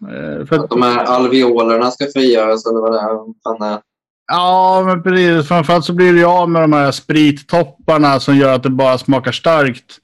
[0.00, 3.80] Eh, För Att de här alveolerna ska frigöras eller vad det är.
[4.26, 5.48] Ja, men precis.
[5.48, 8.98] Framförallt så blir det ju av med de här sprittopparna som gör att det bara
[8.98, 10.00] smakar starkt.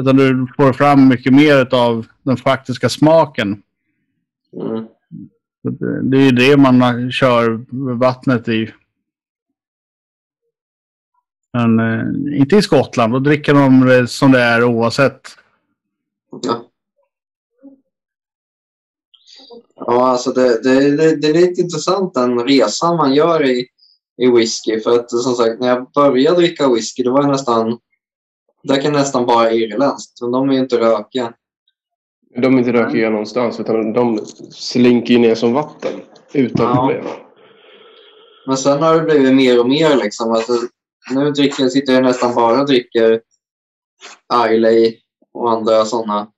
[0.00, 3.62] Utan du får fram mycket mer av den faktiska smaken.
[4.62, 4.86] Mm.
[6.02, 8.72] Det är ju det man kör vattnet i.
[11.52, 13.12] Men eh, inte i Skottland.
[13.12, 15.20] Då dricker de det som det är oavsett.
[16.42, 16.69] Ja.
[19.92, 23.66] Ja, alltså det, det, det, det är lite intressant den resan man gör i,
[24.22, 24.80] i whisky.
[24.80, 27.78] För att som sagt, när jag började dricka whisky, det var jag nästan...
[28.62, 31.32] Det kan nästan bara irländskt, men de är ju inte rökiga.
[32.42, 35.92] De inte rökiga någonstans, utan de slinker ju ner som vatten.
[36.32, 36.76] Utan Ja.
[36.76, 37.04] problem.
[38.46, 40.32] Men sen har det blivit mer och mer liksom.
[40.32, 40.52] Alltså,
[41.14, 43.20] nu dricker, sitter jag nästan bara och dricker
[44.50, 44.96] Islay
[45.32, 46.28] och andra sådana.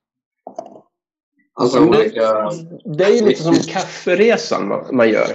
[1.55, 2.50] Alltså det- olika...
[2.84, 5.26] Det är ju lite som kafferesan man- man gör.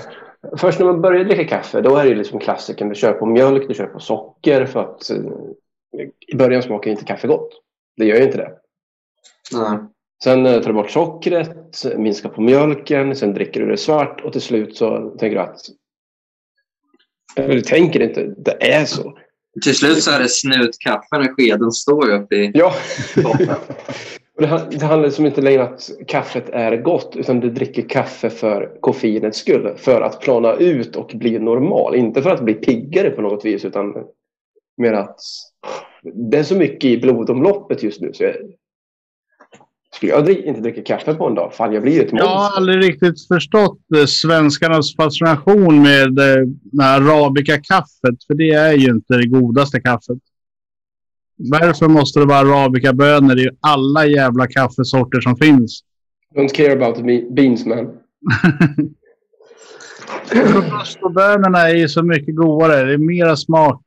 [0.58, 2.90] Först när man börjar dricka kaffe, då är det liksom klassiken.
[2.90, 5.18] Du kör på mjölk, du kör på socker för att eh,
[6.28, 7.50] i början smakar inte kaffe gott.
[7.98, 8.52] Det gör ju inte det.
[9.54, 9.78] Nej.
[10.24, 14.32] Sen eh, tar du bort sockret, minskar på mjölken, sen dricker du det svart och
[14.32, 15.60] till slut så tänker du att...
[17.36, 19.18] Eller du tänker inte, det är så.
[19.64, 22.74] Till slut så är det snutkaffe när skeden står upp i Ja.
[23.16, 23.48] toppen.
[24.38, 27.90] Det, han- det handlar liksom inte längre om att kaffet är gott utan du dricker
[27.90, 29.74] kaffe för koffeinets skull.
[29.78, 31.96] För att plana ut och bli normal.
[31.96, 33.94] Inte för att bli piggare på något vis utan
[34.78, 35.20] mer att
[36.14, 38.14] det är så mycket i blodomloppet just nu.
[38.14, 38.36] Så jag,
[39.94, 42.36] skulle jag inte dricka kaffe på en dag, fan jag blir ju ett Jag har
[42.40, 42.58] monster.
[42.58, 48.24] aldrig riktigt förstått eh, svenskarnas fascination med eh, det här arabica-kaffet.
[48.28, 50.18] För det är ju inte det godaste kaffet.
[51.38, 55.82] Varför måste det vara arabicabönor i alla jävla kaffesorter som finns?
[56.36, 57.88] Don't care about me, beans man.
[60.32, 62.84] Rostobönorna är ju så mycket godare.
[62.86, 63.82] Det är mera smak.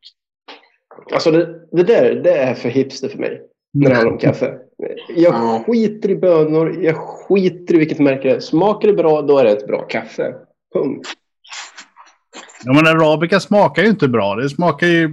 [1.13, 3.43] Alltså det, det där det är för hipster för mig.
[3.73, 4.55] När det handlar om kaffe.
[5.17, 5.65] Jag Ja.
[5.67, 6.83] skiter i bönor.
[6.85, 8.41] Jag skiter i vilket märke det är.
[8.41, 10.35] Smakar det bra, då är det ett bra kaffe.
[10.75, 11.07] Punkt.
[12.65, 14.35] Ja, men arabica smakar ju inte bra.
[14.35, 15.09] Det smakar ju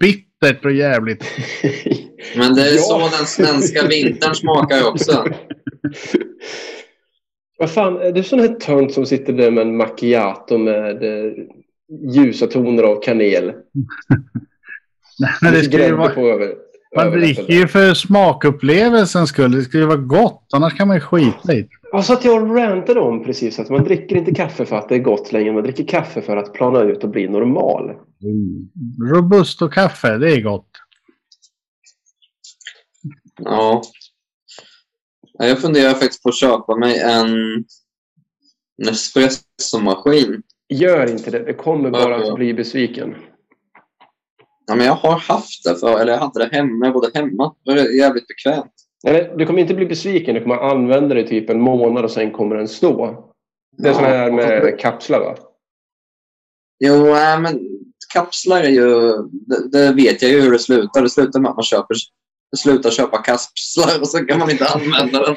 [0.00, 1.24] bittert och jävligt.
[2.36, 2.80] Men det är Ja.
[2.80, 5.24] så den svenska vintern smakar också.
[7.58, 11.32] Vad fan, är du sån här tönt som sitter där med en macchiato med eh,
[12.14, 13.44] ljusa toner av kanel?
[15.42, 16.54] Men det grädde vara, på över.
[16.96, 19.52] Man dricker ju för smakupplevelsens skull.
[19.52, 20.46] Det ska ju vara gott.
[20.52, 21.68] Annars kan man ju skita i det.
[21.92, 24.94] Ja, så att jag rantade om precis att man dricker inte kaffe för att det
[24.94, 25.52] är gott längre.
[25.52, 27.94] Man dricker kaffe för att plana ut och bli normal.
[29.12, 30.70] Robusto-kaffe, det är gott.
[33.44, 33.82] Ja.
[35.38, 37.28] Ja, Jag funderar faktiskt på att köpa mig en
[38.84, 40.42] Nespresso-maskin.
[40.68, 41.44] Gör inte det.
[41.44, 43.14] Det kommer bara att bli besviken.
[44.68, 46.86] Ja, men jag har haft det, för, eller jag hade det hemma.
[46.86, 47.54] Jag bodde hemma.
[47.64, 48.72] Det var jävligt bekvämt.
[49.06, 50.34] Eller, du kommer inte bli besviken.
[50.34, 53.24] Du kommer använda det i typ en månad och sen kommer den stå.
[53.78, 53.94] Det är Ja.
[53.98, 55.34] sån här med kapslar va?
[56.84, 57.60] Jo, nej, men
[58.14, 59.12] kapslar är ju...
[59.30, 61.02] Det, det vet jag ju hur det slutar.
[61.02, 61.96] Det slutar med att man köper,
[62.56, 65.36] slutar köpa kapslar och så kan man inte använda den.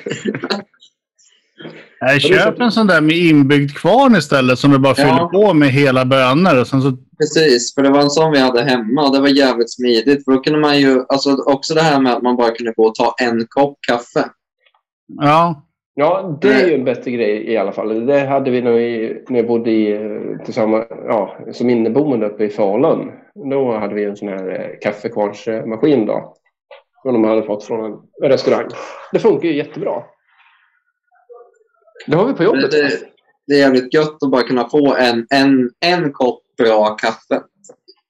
[2.01, 5.29] Nej, köp så- en sån där med inbyggd kvarn istället som du bara fyller Ja.
[5.33, 6.59] på med hela bönor.
[6.61, 9.27] Och sen så, Precis, för det var en sån vi hade hemma och det var
[9.27, 10.25] jävligt smidigt.
[10.25, 11.05] För då kunde man ju...
[11.09, 14.29] Alltså också det här med att man bara kunde gå och ta en kopp kaffe.
[15.07, 18.05] ja, Ja, det är ju en bättre grej i alla fall.
[18.05, 22.43] Det hade vi när, vi, när jag bodde i, eh, tillsammans, ja, som inneboende uppe
[22.43, 23.11] i Falun.
[23.49, 26.35] Då hade vi en sån här eh, kaffekvarnsmaskin då.
[27.01, 27.91] Som de hade fått från
[28.23, 28.67] en restaurang.
[29.11, 30.03] Det funkar ju jättebra.
[32.07, 32.71] Det har vi på Det, jobbet.
[32.71, 32.89] det,
[33.47, 37.41] det är jävligt gött att bara kunna få en, en, en kopp bra kaffe.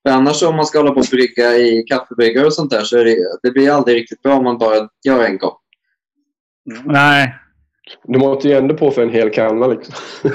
[0.03, 2.97] För annars om man ska hålla på och brygga i kaffebryggare och sånt där så
[2.97, 5.61] är det, det blir aldrig riktigt bra om man bara gör en kopp.
[6.85, 7.35] Nej.
[8.03, 9.95] Du måste ju ändå på för en hel kanna liksom.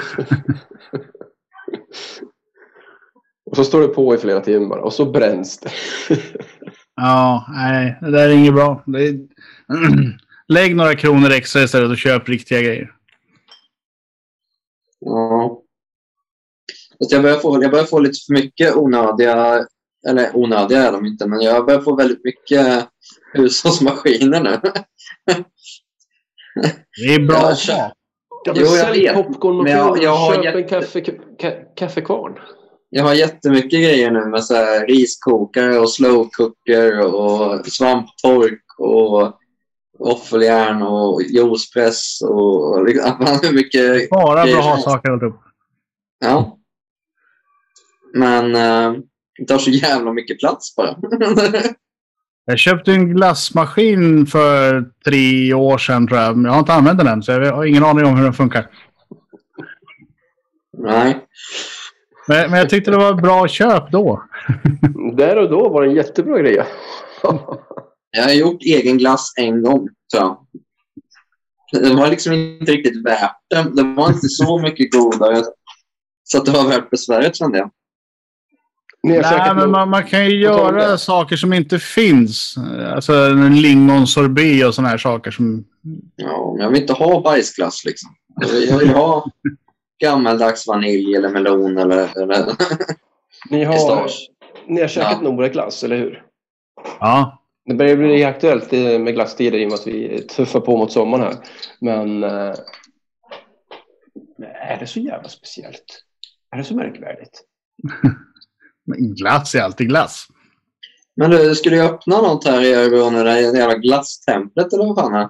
[3.45, 5.69] och så står det på i flera timmar och så bränns det.
[6.99, 7.97] Ja, nej.
[8.01, 8.83] Det där är inget bra.
[8.85, 9.19] Det är...
[10.47, 12.91] Lägg några kronor extra istället och köp riktiga grejer.
[14.99, 15.61] Ja.
[16.99, 19.65] Fast jag, börjar få, jag börjar få lite för mycket onödiga,
[20.07, 22.87] eller onödiga är de inte, men jag börjar få väldigt mycket
[23.33, 24.59] hushållsmaskiner nu.
[27.07, 27.91] Det är bra Ja, att ha.
[28.45, 29.15] Ja, Jo, jag sälj vet.
[29.15, 31.01] popcorn och Men jag- jag har köp jätte- en kaffe,
[31.41, 32.33] ka, kaffekvarn.
[32.89, 39.33] Jag har jättemycket grejer nu med så här riskokare och slow cooker och svamptork och
[39.99, 45.35] våffeljärn och juicepress och liksom, har mycket Bara bra saker alltihop.
[46.19, 46.56] Ja.
[48.17, 48.99] Men eh,
[49.39, 50.95] det tar så jävla mycket plats bara.
[52.49, 56.37] Jag köpte en glassmaskin för tre år sedan tror jag.
[56.37, 58.33] Men jag har inte använt den än, så jag har ingen aning om hur den
[58.33, 58.69] funkar.
[60.77, 61.25] Nej.
[62.27, 64.23] Men, men jag tyckte det var ett bra köp då.
[65.17, 66.63] Där och då var det en jättebra grej.
[68.11, 70.37] Jag har gjort egen glass en gång, tror jag.
[71.71, 73.71] Det var liksom inte riktigt värt det.
[73.75, 75.43] Det var inte så mycket godare.
[76.23, 77.71] Så att det var värt besväret, kände jag.
[79.07, 82.55] Nej, säkert men man, man kan ju göra saker som inte finns.
[82.95, 85.65] Alltså en lingonsorbet och sådana här saker som...
[86.15, 88.09] Ja, men jag vill inte ha bajsglass liksom.
[88.41, 89.31] Jag vill, ha
[90.03, 92.45] gammaldags vanilj eller melon eller, eller
[93.49, 94.29] Ni har, pistage.
[94.67, 95.29] ni har käkat Ja.
[95.29, 96.23] Nora-glass, eller hur?
[96.99, 97.43] Ja.
[97.65, 101.23] Det börjar bli aktuellt med glasstider i och med att vi tuffar på mot sommaren
[101.23, 101.35] här.
[101.81, 102.53] Men eh,
[104.55, 106.03] är det så jävla speciellt?
[106.51, 107.41] Är det så märkvärdigt?
[108.87, 110.27] Men glass är alltid glass.
[111.15, 113.23] Men du, ska du öppna något här i Örebro nu?
[113.23, 115.29] Det här jävla glasstemplet eller vad fan är?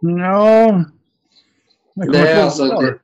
[0.00, 0.84] Ja...
[1.94, 2.64] Jag kommer, Det är alltså...
[2.64, 2.98] Det,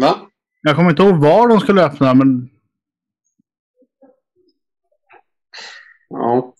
[0.00, 0.20] va?
[0.62, 2.50] jag kommer inte ihåg var de skulle öppna, men...
[6.08, 6.54] Ja.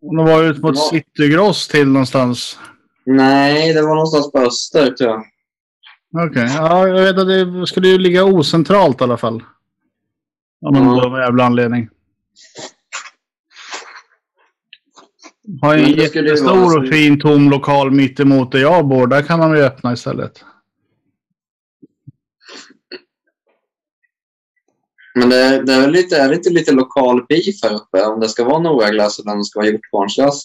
[0.00, 0.82] De var ut mot Ja.
[0.90, 2.58] Citygross till någonstans.
[3.06, 5.24] Nej, det var någonstans på öster tror jag.
[6.14, 9.42] Okej, ja, jag vet att det skulle ju ligga ocentralt i alla fall.
[10.66, 11.88] Av någon dum jävla anledning.
[15.62, 19.06] Har en jättestor och fin tom lokal mitt emot där jag bor.
[19.06, 20.44] Där kan man ju öppna istället.
[25.14, 28.04] Men det, det är väl lite, är det inte lite lokal beef här uppe?
[28.04, 30.44] Om det ska vara Nora-glass eller om det ska vara hjortbarnsglass?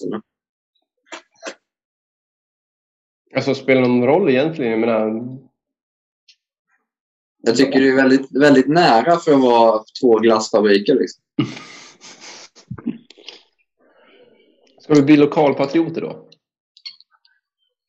[3.36, 4.72] Alltså spelar det någon roll egentligen?
[4.72, 5.38] Jag menar,
[7.42, 10.96] Jag tycker det är väldigt, väldigt nära för att vara två glassfabriker.
[10.96, 11.24] Liksom.
[14.82, 16.28] ska vi bli lokalpatrioter då?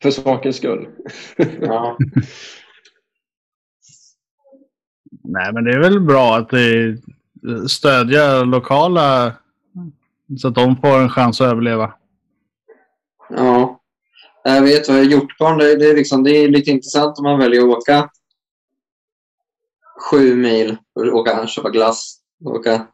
[0.02, 0.88] För sakens skull.
[1.60, 1.98] Ja.
[5.24, 6.50] Nej, men det är väl bra att
[7.70, 9.32] stödja lokala
[10.38, 11.94] så att de får en chans att överleva.
[13.28, 13.74] ja.
[14.44, 17.60] Jag vet vad hjortbarn, det, det, är liksom, det är lite intressant om man väljer
[17.60, 18.10] att åka
[20.10, 22.20] sju mil och åka, köpa glass.
[22.44, 22.86] Åka,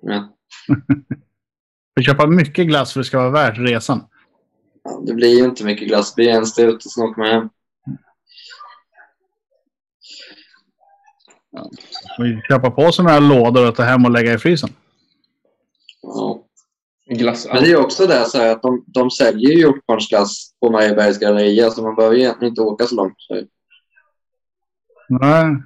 [0.00, 0.36] ja.
[2.00, 4.00] Att köpa mycket glass för att det ska vara värt resan.
[4.84, 6.14] Ja, Det blir ju inte mycket glass.
[6.14, 7.48] Det blir en strut och sen åker man hem.
[12.18, 14.70] Och köpa på sådana här lådor och ta hem och lägga i frysen.
[16.02, 16.40] Ja.
[17.06, 17.46] Glass.
[17.46, 20.70] Men det är ju också det så här att de, de säljer ju hjortbarnsglass på
[20.70, 23.14] Mariebergs galleria så man behöver egentligen inte åka så långt.
[23.18, 23.42] Så.
[25.08, 25.62] Nej.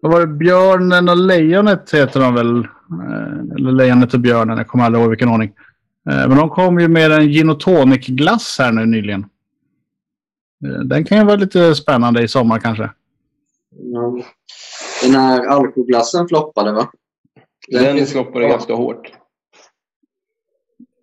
[0.00, 0.26] Vad var det?
[0.26, 2.56] Björnen och lejonet heter de väl?
[2.58, 4.58] Eh, Eller lejonet och björnen.
[4.58, 5.52] Jag kommer aldrig ihåg vilken ordning.
[6.10, 9.26] Eh, Men de kom ju med en gin och tonic-glass här nu nyligen.
[10.66, 12.90] Eh, Den kan ju vara lite spännande i sommar kanske.
[13.70, 14.22] Ja.
[15.02, 16.90] Den här alkoglassen floppade va?
[17.68, 19.12] Den finns floppade ganska hårt.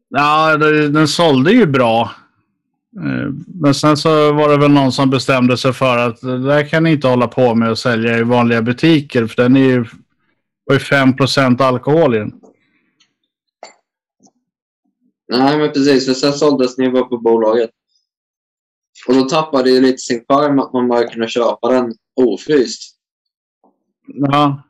[0.10, 2.12] Ja, den sålde ju bra.
[2.96, 6.70] Eh, Men sen så var det väl någon som bestämde sig för att det där
[6.70, 9.28] kan ni inte hålla på med att sälja i vanliga butiker.
[9.28, 9.86] För den är ju,
[10.66, 11.14] var ju 5
[11.60, 12.42] alkohol i den.
[15.34, 17.70] Nej men precis, för sen såldes den ju bara på bolaget.
[19.08, 22.98] Och då tappade ju lite sin charm att man bara kunde köpa den ofryst.
[24.08, 24.64] Ja,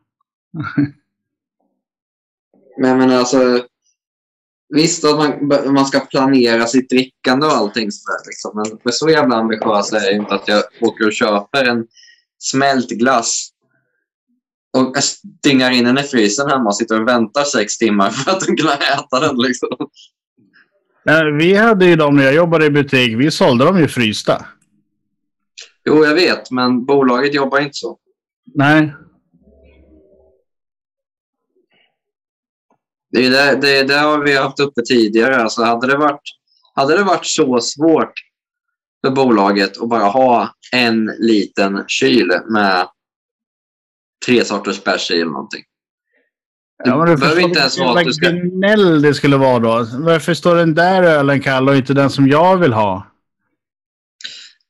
[2.77, 3.66] Men jag menar alltså,
[4.69, 8.51] visst att man, man ska planera sitt drickande och allting sådär liksom.
[8.55, 11.87] Men, men så jävla ambitiös är jag inte att jag åker och köper en
[12.39, 13.49] smält glass
[14.77, 18.45] och stingar in den i frysen hemma och sitter och väntar sex timmar för att
[18.45, 19.69] kunna äta den liksom.
[21.05, 23.17] Nej, Vi hade ju dem när jag jobbade i butik.
[23.17, 24.45] Vi sålde dem ju frysta.
[25.85, 27.97] Jo, jag vet, men bolaget jobbar inte så.
[28.55, 28.93] Nej.
[33.11, 35.37] Det, är det, det, det har vi haft uppe tidigare.
[35.37, 36.21] Alltså, hade, det varit,
[36.75, 38.13] hade det varit så svårt
[39.05, 42.87] för bolaget att bara ha en liten kyl med
[44.25, 45.63] tre sorters bärs i eller någonting.
[46.83, 48.29] Det Ja, men du behöver inte ens vara att du ska...
[49.01, 49.87] det skulle vara då.
[49.97, 53.05] Varför står den där ölen kall och inte den som jag vill ha?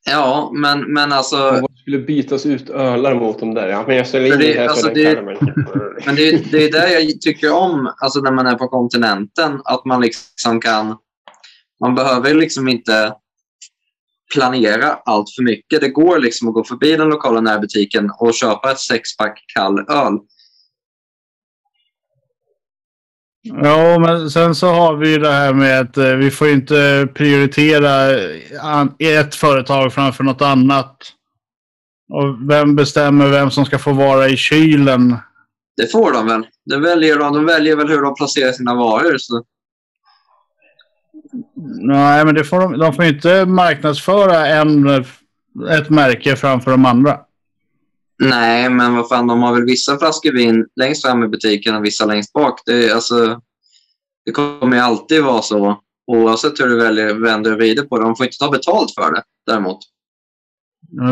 [0.10, 1.52] Ja, men, men alltså...
[1.52, 3.68] Det skulle bytas ut ölar mot de där.
[3.68, 5.22] Ja, men jag ställer in det- det här alltså, det-.
[6.06, 9.62] Men det, är- det är det jag tycker om alltså när man är på kontinenten.
[9.66, 10.96] Att man liksom kan...
[11.82, 13.14] Man behöver liksom inte
[14.34, 15.82] planera allt för mycket.
[15.82, 20.14] Det går liksom att gå förbi den lokala närbutiken och köpa ett sexpack kall öl.
[23.54, 27.08] Ja, men sen så har vi ju det här med att eh, vi får inte
[27.14, 28.12] prioritera
[29.00, 30.98] ett företag framför något annat.
[32.10, 35.16] Och vem bestämmer vem som ska få vara i kylen?
[35.78, 36.48] Det får de väl.
[36.66, 37.34] Det väljer de.
[37.34, 39.18] de väljer väl hur de placerar sina varor.
[39.18, 39.44] Så.
[41.82, 44.90] Nej, men det får de, de får inte marknadsföra en,
[45.70, 47.20] ett märke framför de andra.
[48.20, 51.86] Nej, men vad fan, de har väl vissa flaskor vin längst fram i butiken och
[51.86, 52.62] vissa längst bak.
[52.66, 53.42] Det, är, alltså,
[54.26, 55.82] det kommer ju alltid vara så.
[56.08, 58.04] Oavsett hur du väljer, vänder och vrider på det.
[58.04, 59.80] De får inte ta betalt för det däremot.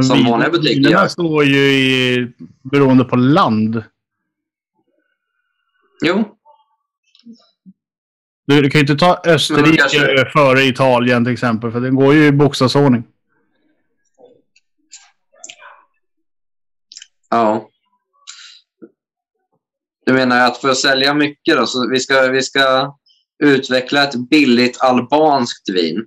[0.07, 1.07] Som Vin- vanliga butiker gör.
[1.07, 2.27] står ju i,
[2.71, 3.83] beroende på land.
[6.05, 6.23] Jo,
[8.47, 11.71] Du, du kan ju inte ta Österrike kanske- före Italien till exempel.
[11.71, 13.03] För den går ju i bokstavsordning.
[17.35, 17.69] Ja.
[20.05, 22.95] Du menar att för att sälja mycket då, så vi ska, vi ska
[23.43, 26.05] utveckla ett billigt albanskt vin.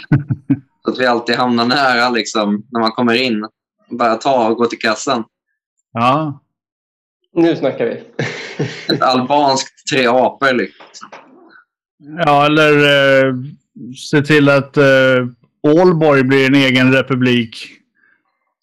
[0.84, 3.46] Så att vi alltid hamnar nära liksom, när man kommer in.
[3.90, 5.24] Bara ta och gå till kassan.
[5.92, 6.40] Ja.
[7.34, 8.02] Nu snackar vi.
[8.94, 10.52] Ett albanskt tre apor.
[10.52, 11.08] Liksom.
[12.26, 12.72] Ja, eller
[13.26, 13.34] eh,
[14.10, 15.26] se till att eh,
[15.62, 17.56] Ålborg blir en egen republik.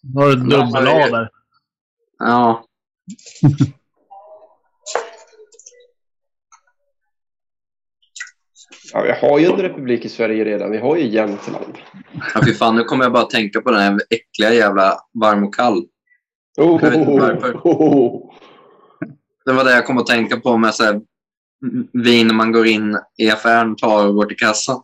[0.02, 1.30] Då har du ett Ja, dubbel det A är- där.
[2.26, 2.66] Ja,
[8.94, 10.72] Ja, vi har ju en republik i Sverige redan.
[10.72, 11.78] Vi har ju Jämtland.
[12.34, 15.56] ja fy fan, nu kommer jag bara tänka på den här äckliga jävla varm och
[15.56, 15.86] kall.
[16.58, 17.54] Oh, Jag vet inte varför.
[17.64, 18.34] oh,
[19.46, 22.68] Det var det jag kom att tänka på med så här, mm, vin man går
[22.68, 24.82] in i affären, tar och går till kassan.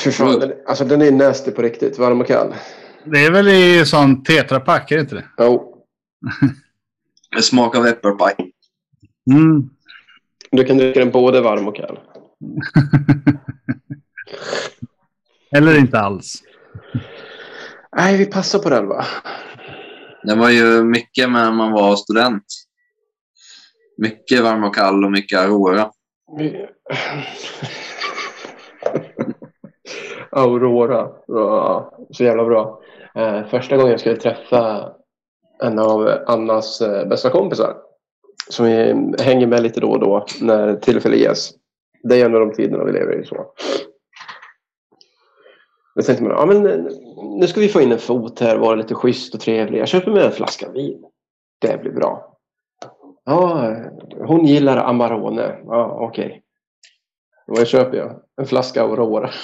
[0.00, 1.98] Fy fan, den, alltså den är nasty på riktigt.
[1.98, 2.54] Varm och kall.
[3.06, 5.24] Det är väl i sån tetrapack, är det inte det?
[5.38, 5.84] Jo.
[7.34, 8.34] Med smak av äppelpaj.
[9.30, 9.70] Mm.
[10.50, 11.98] Du kan dricka den både varm och kall.
[15.50, 16.42] Eller inte alls.
[17.96, 19.04] Nej, vi passar på den va?
[20.22, 22.44] Det var ju mycket när man var student.
[23.98, 25.90] Mycket varm och kall och mycket Aurora.
[30.30, 31.08] Aurora.
[31.26, 32.80] Ja, så jävla bra.
[33.16, 34.92] Eh, första gången jag skulle träffa
[35.62, 37.76] en av Annas eh, bästa kompisar
[38.50, 41.50] som vi hänger med lite då och då när tillfälle ges.
[42.02, 43.24] Det är en av de tiderna vi lever i.
[43.24, 43.46] Så.
[45.94, 46.84] Då tänkte man, ja, men, eh,
[47.40, 49.80] nu ska vi få in en fot här, vara lite schysst och trevlig.
[49.80, 51.04] Jag köper med en flaska vin.
[51.60, 52.38] Det blir bra.
[53.24, 53.74] Ja,
[54.18, 55.58] hon gillar Amarone.
[55.64, 56.42] Ja, okej.
[57.46, 58.20] Vad köper jag?
[58.40, 59.30] En flaska Aurora.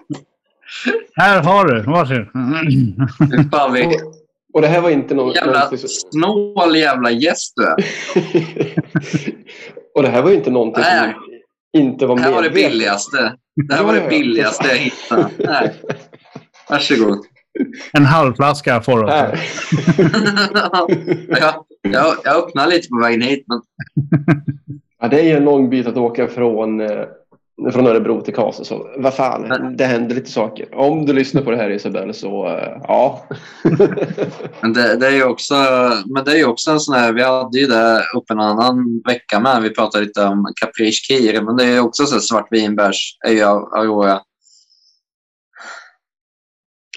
[1.15, 1.81] Här har du.
[1.81, 2.27] Varsågod.
[3.31, 3.91] Fy Fan, vi, och,
[4.53, 5.33] och det här var inte någon...
[5.33, 7.63] jävla snål jävla gäst du
[9.95, 11.13] och det här var ju inte någonting Nej.
[11.13, 12.71] som inte var Det här var det medvetet.
[12.71, 13.33] billigaste.
[13.67, 15.27] Det här var det billigaste jag hittade.
[15.37, 15.73] Nej.
[16.69, 17.17] Varsågod.
[17.93, 19.03] En halv flaska får du.
[19.03, 19.35] också.
[21.39, 23.61] Jag, jag, jag öppnade lite på vägen hit, men
[25.01, 27.05] Ja, det är ju en lång bit att åka från, eh,
[27.71, 28.63] från Örebro till Karlstad.
[28.63, 30.75] Så vad fan, det händer lite saker.
[30.75, 33.25] Om du lyssnar på det här Isabelle så eh, ja.
[34.61, 35.55] Men det, det är ju också,
[36.05, 39.01] men det är ju också en sån här, vi hade ju det uppe en annan
[39.07, 39.61] vecka med.
[39.61, 43.31] Vi pratade lite om Caprice Kir, men det är ju också så här svartvinbärs, är
[43.31, 44.21] ju Aurora.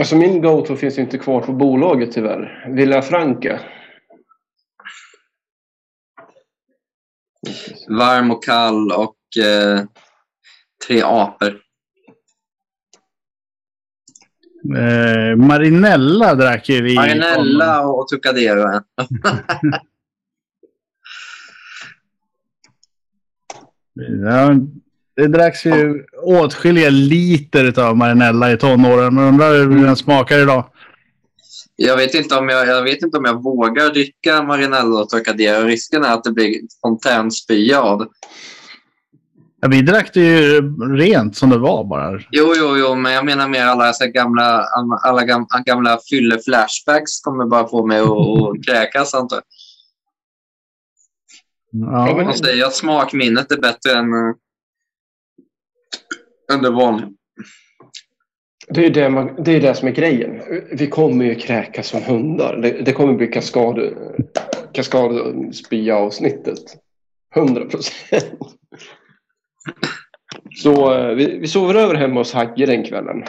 [0.00, 2.68] Alltså min go-to finns inte kvar på bolaget tyvärr.
[2.68, 3.60] Villa Franca.
[7.88, 9.80] Varm och kall och eh,
[10.86, 11.60] tre apor.
[14.76, 16.94] Eh, Marinella drack ju vi.
[16.94, 18.80] Marinella och Trocadero.
[23.96, 24.54] Ja,
[25.16, 29.14] det dracks ju åtskilliga liter av Marinella i tonåren.
[29.14, 30.64] Men undrar hur den smakar idag.
[31.76, 35.66] Jag vet, inte om jag, jag vet inte om jag vågar dricka Marinella och Trocadero.
[35.66, 38.08] Risken är att det blir fontänspya av det.
[39.60, 40.60] Ja, vi drack det ju
[40.96, 42.20] rent som det var bara.
[42.30, 44.64] Jo, jo, jo, men jag menar mer alla så gamla,
[45.02, 49.44] alla gamla, gamla fylle-flashbacks kommer bara få mig att, kräkas, antar jag.
[51.92, 54.34] Ja, De säger att smakminnet är bättre än, eh,
[56.52, 57.08] än det vanliga.
[58.68, 60.42] Det är det, man, det, är det som är grejen.
[60.72, 62.56] Vi kommer ju kräkas som hundar.
[62.56, 63.94] Det, det kommer bli kaskad,
[64.72, 66.76] kaskadspya-avsnittet.
[67.36, 68.56] 100 procent.
[70.56, 73.24] Så eh, vi, vi sover över hemma hos Hagge den kvällen.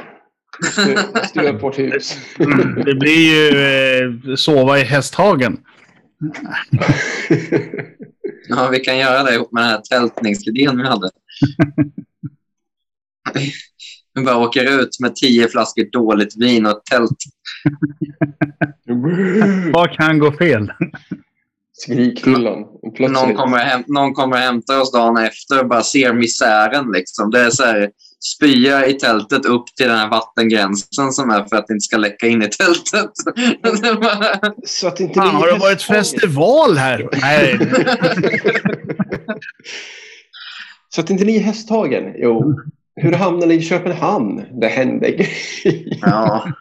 [1.30, 2.18] Stuvar upp vårt hus.
[2.86, 3.50] det blir ju
[4.30, 5.58] eh, sova i Hästhagen.
[8.50, 11.10] Ja, vi kan göra det ihop med den här tältningsidén vi hade.
[14.16, 17.18] Vi bara åker ut med tio flaskor dåligt vin och ett tält.
[19.74, 20.72] Vad kan gå fel?
[21.74, 22.66] Skrikhyllan.
[23.00, 26.92] Någon kommer, hem, någon kommer hämta oss dagen efter och bara ser misären.
[26.92, 27.32] Liksom.
[27.32, 27.90] Det är så här,
[28.36, 31.98] spya i tältet upp till den här vattengränsen som är för att det inte ska
[31.98, 33.12] läcka in i tältet.
[34.66, 37.10] Så att inte Fan, har det varit festival här?
[37.22, 37.60] Nej.
[40.90, 42.14] Så att inte ni är Hästhagen?
[42.18, 42.56] Jo.
[42.96, 44.60] Hur hamnade ni i Köpenhamn?
[44.62, 45.98] Det hände grejer.
[46.02, 46.54] ja.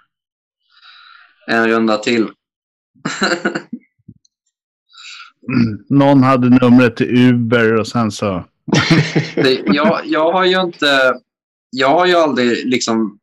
[1.46, 2.28] En runda till.
[5.88, 8.44] Någon hade numret till Uber och sen så...
[9.34, 11.14] Det, jag, jag har ju inte...
[11.70, 13.18] Jag har ju aldrig liksom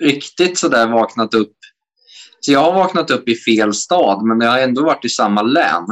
[0.00, 1.56] riktigt sådär vaknat upp.
[2.40, 5.42] Så jag har vaknat upp i fel stad, men jag har ändå varit i samma
[5.42, 5.86] län.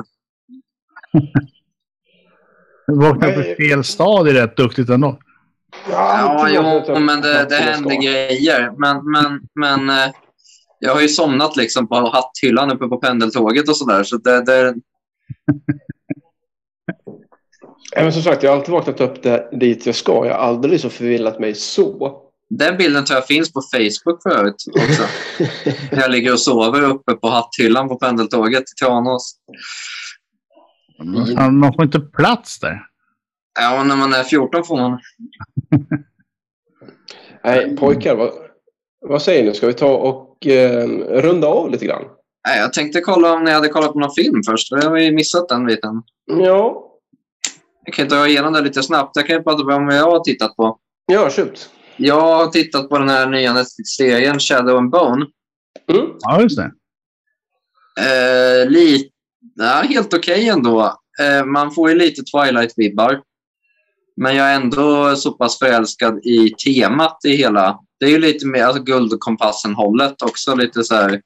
[2.87, 3.57] Vaknade på Nej.
[3.57, 5.19] fel stad är rätt duktigt ändå.
[5.91, 8.73] Ja, jo, men det, det händer grejer.
[8.79, 10.11] Men, men, men eh,
[10.79, 14.05] jag har ju somnat liksom på hatthyllan uppe på pendeltåget och sådär.
[14.05, 14.75] Så det, det,
[17.93, 20.27] Ja, men som sagt, jag har alltid vaknat upp där, dit jag ska.
[20.27, 22.21] Jag har aldrig så förvillat mig så.
[22.51, 25.03] den bilden tror jag finns på Facebook förut också.
[25.93, 29.37] När jag ligger och sover uppe på hatthyllan på pendeltåget till Tranås.
[31.51, 32.90] Man får inte plats där.
[33.61, 35.01] Ja, när man är 14 får man.
[37.45, 38.31] Nej, pojkar, vad,
[39.01, 39.55] vad säger ni?
[39.55, 40.87] Ska vi ta och eh,
[41.23, 42.03] runda av lite grann?
[42.49, 44.69] Nej, jag tänkte kolla om ni hade kollat på någon film först.
[44.69, 46.03] för Jag har ju missat den biten.
[46.27, 46.87] Ja,
[47.85, 49.17] Jag kan ta igenom det lite snabbt.
[49.17, 50.79] Jag kan ju prata om vad jag har tittat på.
[51.07, 51.71] ja shoot.
[51.97, 55.27] Jag har tittat på den här nya Netflix-serien Shadow and Bone.
[55.93, 56.07] Mm.
[56.21, 56.71] Ja, just det.
[58.01, 59.11] Eh, lite,
[59.55, 60.95] ja, helt okej ändå.
[61.21, 63.21] Eh, man får ju lite Twilight-vibbar.
[64.23, 67.79] Men jag är ändå så pass förälskad i temat i hela.
[68.01, 70.55] Det är ju lite mer alltså, Guldkompassen-hållet också.
[70.55, 71.21] Lite så här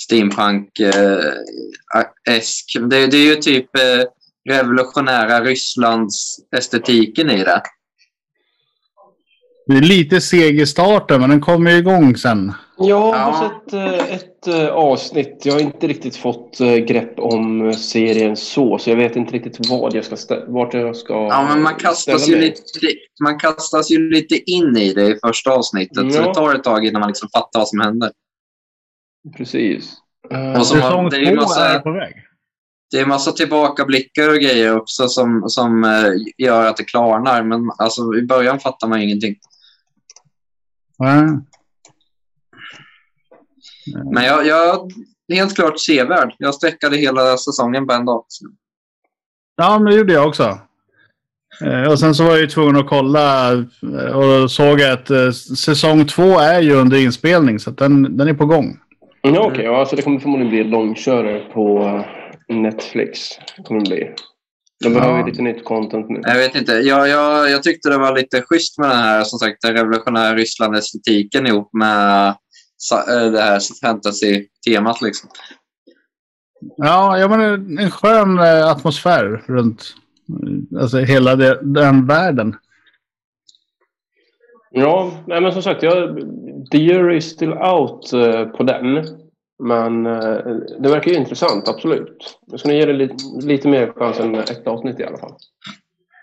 [0.00, 2.76] steampunk-esk.
[2.90, 4.02] det, det är ju typ eh,
[4.54, 7.62] revolutionära Rysslands estetiken i det.
[9.66, 12.52] Det är lite seg i starten, men den kommer ju igång sen.
[12.78, 13.62] Jag har Ja.
[13.64, 15.40] sett eh, ett eh, avsnitt.
[15.44, 19.32] Jag har inte riktigt fått eh, grepp om eh, serien så, så jag vet inte
[19.32, 22.40] riktigt vad jag ska stä- vart jag ska Ja, men man kastas, ju mig.
[22.40, 22.62] lite,
[23.22, 26.12] man kastas ju lite in i det i första avsnittet.
[26.14, 26.28] Så Ja.
[26.28, 28.10] det tar ett tag innan man liksom fattar vad som händer.
[29.36, 29.92] Precis.
[30.30, 32.14] Eh, Och så- Som Säsong det är två massa- är på väg.
[32.90, 37.42] Det är massa tillbakablickar och grejer också som, som eh, gör att det klarnar.
[37.42, 39.34] Men alltså, i början fattar man ingenting.
[40.98, 41.40] Ja.
[44.12, 44.90] Men jag, jag
[45.32, 46.34] helt klart sevärd.
[46.38, 48.24] Jag sträckade hela säsongen på en dag.
[49.56, 50.58] Ja, men det gjorde jag också.
[51.64, 55.30] Eh, Och sen så var jag ju tvungen att kolla eh, och såg att eh,
[55.56, 58.78] säsong två är ju under inspelning så att den, den är på gång.
[59.22, 62.04] Mm, Okej, ja, så det kommer förmodligen bli långkörare på
[62.48, 63.20] Netflix.
[63.64, 64.10] Kommer det bli.
[64.84, 65.26] De behöver ju Ja.
[65.26, 66.20] lite nytt content nu.
[66.22, 66.72] Jag vet inte.
[66.72, 70.34] Jag, jag, jag tyckte det var lite schysst med den här som sagt, den revolutionära
[70.34, 72.34] Ryssland-estetiken ihop med
[73.32, 75.02] det här fantasy-temat.
[75.02, 75.30] Liksom.
[76.76, 79.94] Ja, jag menar en skön eh, atmosfär runt
[80.28, 82.56] eh, alltså hela det, den världen.
[84.70, 86.20] Ja, nej, men som sagt, jag,
[86.72, 89.06] the jury is still out eh, på den.
[89.62, 90.38] Men eh,
[90.80, 92.38] det verkar ju intressant, absolut.
[92.46, 95.34] Jag ska nog ge det lite, lite mer chans än ett avsnitt i alla fall.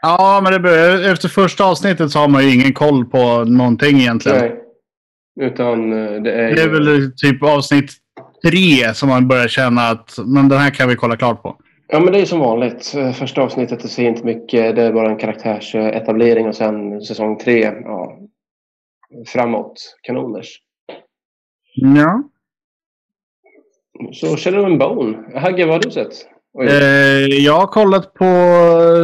[0.01, 4.39] Ja, men det, efter första avsnittet så har man ju ingen koll på någonting egentligen.
[4.39, 4.62] Nej.
[5.41, 6.55] Utan eh, det är ju...
[6.55, 7.91] Det är väl typ avsnitt
[8.45, 11.57] tre som man börjar känna att men den här kan vi kolla klart på.
[11.87, 12.93] Ja, men det är som vanligt.
[12.95, 14.75] Eh, Första avsnittet det ser inte mycket.
[14.75, 18.17] Det är bara en karaktärsetablering och sen säsong tre, ja,
[19.27, 20.59] framåt, kanoners.
[21.73, 22.23] Ja.
[24.13, 25.39] Så Shadow and Bone.
[25.39, 26.13] Hagge, vad har du sett?
[26.61, 28.25] Eh, jag har kollat på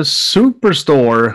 [0.06, 1.34] Superstore.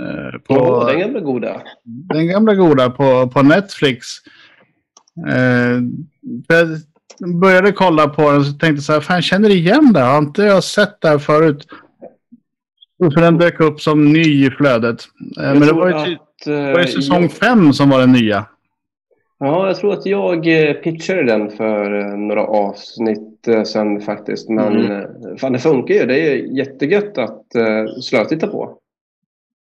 [0.00, 1.62] Eh, på Åh, den gamla goda.
[1.84, 4.06] den gamla goda på, på Netflix.
[5.28, 5.80] Eh,
[6.48, 9.92] jag började kolla på den och så tänkte jag så här, fan jag känner igen
[9.92, 10.00] det.
[10.00, 11.66] Har inte jag sett det här förut?
[12.98, 15.00] Och För den dök upp som ny i flödet.
[15.40, 17.90] Eh, men det tror var ju, att, det var ju eh, säsong jag- fem som
[17.90, 18.44] var den nya.
[19.38, 24.48] Ja, jag tror att jag eh, pitchade den för eh, några avsnitt eh, sen faktiskt.
[24.48, 24.90] Men Mm.
[24.92, 25.06] eh,
[25.38, 26.06] fan, det funkar ju.
[26.06, 28.78] Det är jättegött att uh, slötitta på.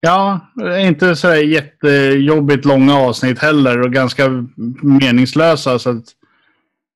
[0.06, 0.40] Ja,
[0.80, 4.48] inte så jättejobbigt långa avsnitt heller och ganska
[4.82, 5.80] meningslösa.
[5.80, 6.04] Så att,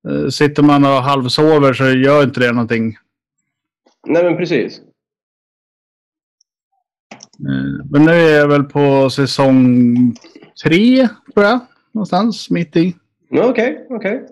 [0.08, 2.96] eh, sitter man och halvsover så gör inte det någonting.
[4.06, 4.78] Nej, men precis.
[7.48, 9.96] Eh, Men nu är jag väl på säsong
[10.64, 11.60] tre, tror jag.
[11.92, 12.96] Någonstans mitt i.
[13.30, 14.26] Okej, okej.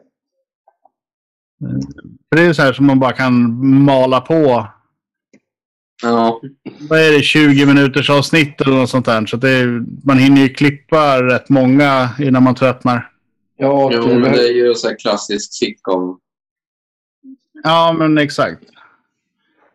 [2.28, 4.66] För det är så här som man bara kan mala på.
[6.02, 6.40] Ja.
[6.90, 7.22] Vad är det?
[7.22, 9.26] 20 minuters avsnitt eller något sånt där.
[9.26, 13.10] Så det är, man hinner ju klippa rätt många innan man tröttnar.
[13.56, 16.18] Ja, och Jo, det men det är ju så här klassiskt sitcom.
[17.62, 18.62] Ja, men exakt.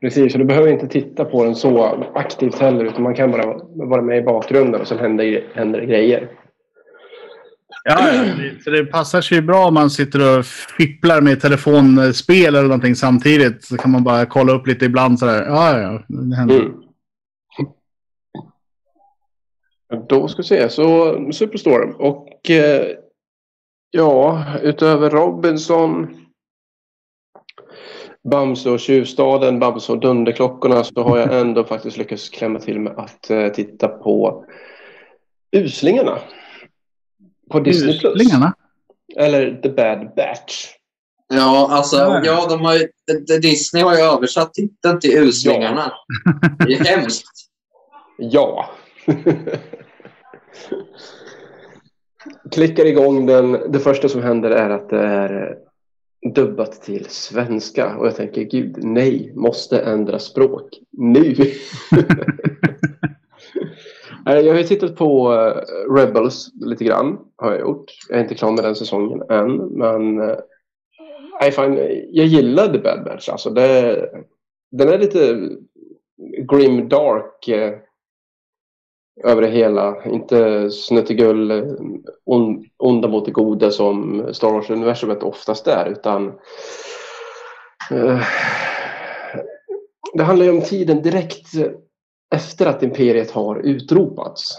[0.01, 2.85] Precis, och du behöver inte titta på den så aktivt heller.
[2.85, 6.29] Utan man kan bara vara med i bakgrunden och sen händer, händer grejer.
[7.83, 7.97] Ja,
[8.63, 12.95] så det passar sig ju bra om man sitter och fipplar med telefonspel eller någonting
[12.95, 13.65] samtidigt.
[13.65, 15.45] Så kan man bara kolla upp lite ibland sådär.
[15.45, 16.59] Ja, ja, det händer.
[16.59, 16.73] Mm.
[20.09, 20.69] Då ska vi se.
[20.69, 21.93] Så Superstore.
[21.93, 22.87] Och eh,
[23.91, 26.07] ja, utöver Robinson,
[28.23, 32.93] Bamse och Tjuvstaden, Bamse och Dunderklockorna så har jag ändå faktiskt lyckats klämma till med
[32.99, 34.45] att eh, titta på
[35.51, 36.19] Uslingarna.
[37.51, 37.99] På Disney+.
[37.99, 38.15] Plus.
[38.15, 38.53] Uslingarna.
[39.17, 40.67] Eller The Bad Batch.
[41.33, 42.21] Ja, alltså, Ja.
[42.25, 42.87] ja, de har ju,
[43.41, 45.91] Disney har ju översatt titeln till Uslingarna.
[46.67, 47.25] Det är hemskt.
[48.23, 48.69] Ja.
[52.51, 53.71] Klickar igång den.
[53.71, 55.57] Det första som händer är att det är
[56.35, 57.95] dubbat till svenska.
[57.95, 60.69] Och jag tänker, gud, nej, måste ändra språk.
[60.91, 61.35] Nu!
[64.27, 67.85] Eh, jag har ju tittat på eh, Rebels lite grann, har jag gjort.
[68.09, 70.37] Jag är inte klar med den säsongen än, men eh,
[71.47, 71.79] I find,
[72.09, 73.29] jag gillar The Bad Batch.
[73.29, 74.09] Alltså, det,
[74.71, 75.49] den är lite
[76.51, 77.49] grim dark
[79.23, 80.05] över det hela.
[80.05, 81.51] Inte snuttegull,
[82.25, 85.89] on, onda mot det goda som Star Wars-universumet oftast är.
[85.89, 86.27] Utan
[87.91, 88.21] uh,
[90.13, 91.47] det handlar ju om tiden direkt
[92.35, 94.57] efter att imperiet har utropats.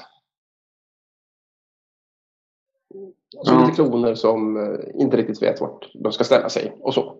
[3.30, 3.60] Så Ja.
[3.60, 7.18] lite kloner som eh, inte riktigt vet vart de ska ställa sig och så.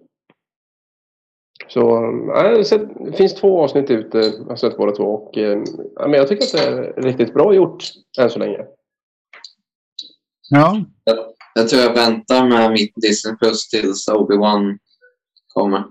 [1.69, 1.81] Så
[2.29, 4.19] jag sett- det finns två avsnitt ute.
[4.19, 5.05] Jag har sett båda två.
[5.05, 5.63] Och, eh,
[5.97, 7.85] ja, men jag tycker att det är riktigt bra gjort
[8.21, 8.67] än så länge.
[10.51, 10.85] Ja.
[11.55, 14.79] Jag tror jag väntar med mitt Disney Plus tills Obi-Wan
[15.55, 15.85] kommer.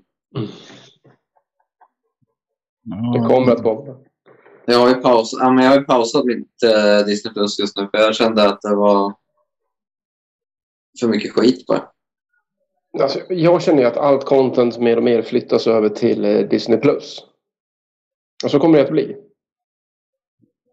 [3.13, 3.97] Det kommer att komma.
[4.65, 7.77] Jag har ju, paus, ja, men jag har ju pausat mitt eh, Disney Plus just
[7.77, 9.13] nu för jag kände att det var
[10.99, 11.87] för mycket skit bara.
[13.01, 16.77] Alltså, jag känner ju att allt content mer och mer flyttas över till eh, Disney+.
[16.77, 17.19] Plus.
[18.43, 19.17] Och så kommer det att bli.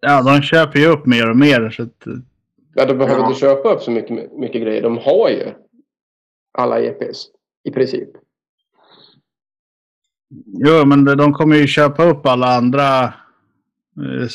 [0.01, 1.71] ja, de köper ju upp mer och mer.
[1.71, 2.05] Så att,
[2.75, 3.29] Ja, de behöver Ja.
[3.29, 4.83] inte köpa upp så mycket, mycket grejer.
[4.83, 5.53] De har ju
[6.59, 7.27] alla EPs
[7.65, 8.09] i princip.
[10.47, 13.11] Jo, men de- kommer ju köpa upp alla andra eh,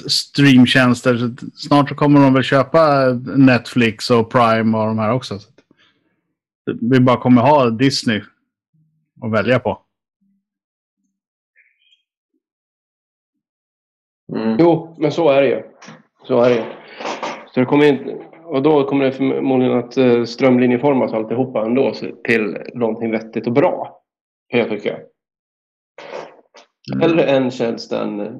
[0.07, 1.17] streamtjänster.
[1.17, 5.39] Så att Snart så kommer de väl köpa Netflix och Prime och de här också.
[5.39, 5.49] Så
[6.81, 8.21] Vi bara kommer ha Disney
[9.21, 9.79] att välja på.
[14.35, 14.57] Mm.
[14.59, 15.63] Jo, men så är det ju.
[16.27, 16.63] Så är det ju.
[17.53, 22.57] Så det kommer inte, och då kommer det förmodligen att eh, strömlinjeformas alltihopa ändå till
[22.73, 24.01] någonting vettigt och bra.
[24.49, 24.97] Kan jag tycka.
[26.99, 28.31] Hellre en tjänst än eh,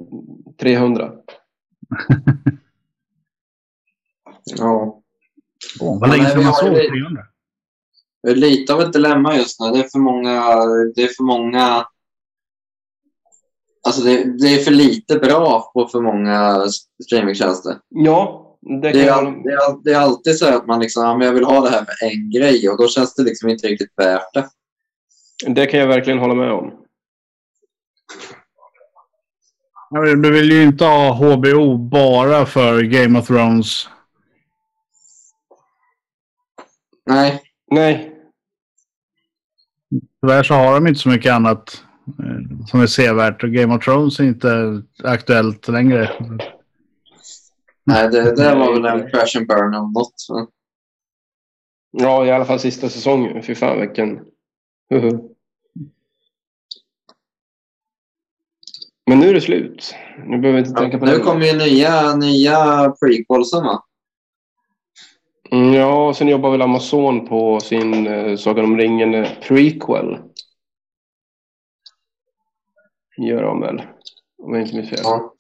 [0.60, 1.12] 300.
[4.46, 5.02] Ja.
[5.82, 7.22] Åh, vad Ja, länge nej, sedan man såg ju- 300.
[8.24, 9.72] Det är lite av ett dilemma just nu.
[9.72, 10.66] Det är för många...
[10.96, 11.86] Det är för många...
[13.88, 16.66] Alltså det, det är för lite bra på för många
[17.06, 17.80] streamingtjänster.
[17.90, 21.04] Ja, det kan Det är, all, det, är, det är alltid så att man liksom,
[21.22, 23.68] ja, jag vill ha det här för en grej och då känns det liksom inte
[23.68, 24.50] riktigt värt det.
[25.48, 26.66] Det kan jag verkligen hålla med om.
[26.66, 26.80] Ja, men
[29.94, 33.90] Du vill ju inte ha HBO bara för Game of Thrones.
[37.06, 37.42] Nej,
[37.72, 38.14] Nej,
[40.22, 43.44] Tyvärr så har de inte så mycket annat eh, som är sevärt.
[43.44, 46.12] Och Game of Thrones är inte aktuellt längre.
[47.86, 50.16] nej det, det var väl en crash and burn eller något.
[51.92, 53.44] Ja i alla fall sista säsongen.
[53.44, 54.20] Fy fan vilken...
[59.06, 59.96] Men nu är det slut.
[60.26, 61.20] Nu behöver vi inte tänka på Nu det.
[61.20, 63.84] kommer ju nya, nya prequelsen va?
[65.52, 70.18] Mm, Ja, sen jobbar väl Amazon på sin uh, Sagan om ringen eh, prequel.
[73.18, 73.82] Gör de väl.
[74.44, 75.00] Om jag inte minns fel.
[75.04, 75.34] Ja.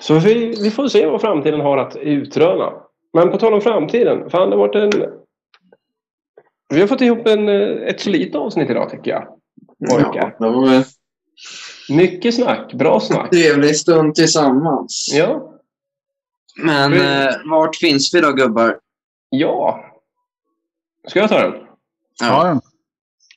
[0.00, 2.72] Så vi, vi får se vad framtiden har att utröna.
[3.12, 4.30] Men på tal om framtiden.
[4.30, 5.02] Fan, det har varit en...
[6.74, 9.28] Vi har fått ihop en, eh, ett solidt avsnitt idag tycker jag.
[9.78, 10.84] Ja, det var
[11.88, 12.72] Mycket snack.
[12.72, 13.30] Bra snack.
[13.30, 15.08] trevlig stund tillsammans.
[15.12, 15.54] Ja.
[16.56, 18.78] Men eh, vart finns vi då gubbar?
[19.30, 19.84] Ja.
[21.08, 21.54] Ska jag ta den?
[22.20, 22.60] Ja,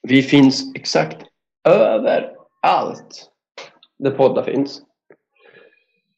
[0.02, 1.18] Vi finns exakt
[1.64, 3.30] överallt
[4.00, 4.82] där poddar finns.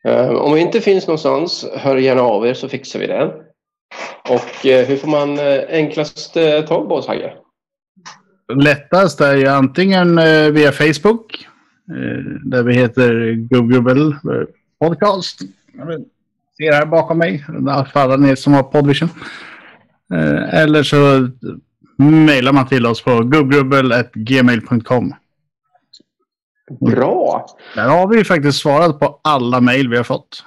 [0.04, 3.34] Eh, Om vi inte finns någonstans, hör gärna av er så fixar vi det.
[4.30, 6.34] Och eh, hur får man eh, enklast
[6.68, 7.34] tag på oss, Hagge?
[8.56, 10.16] lättast är ju antingen
[10.54, 11.48] via Facebook.
[11.90, 14.16] Eh, där vi heter Gubbgubbel
[14.80, 15.40] Podcast.
[15.74, 16.04] Jag
[16.58, 17.46] ser här bakom mig.
[17.94, 19.10] Alla ni som har Podvision.
[20.14, 21.30] Eh, eller så
[21.98, 25.14] mejlar man till oss på gubbgubbel.gmail.com.
[26.80, 27.46] Bra!
[27.76, 30.44] Där har vi faktiskt svarat på alla mejl vi har fått.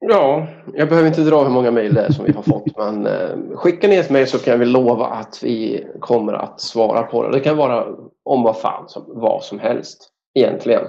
[0.00, 2.76] Ja, jag behöver inte dra hur många mejl det är som vi har fått.
[2.76, 7.02] Men eh, skicka ner ett mejl så kan vi lova att vi kommer att svara
[7.02, 7.32] på det.
[7.32, 7.86] Det kan vara
[8.24, 10.12] om vad fan som, vad som helst.
[10.36, 10.82] Egentligen.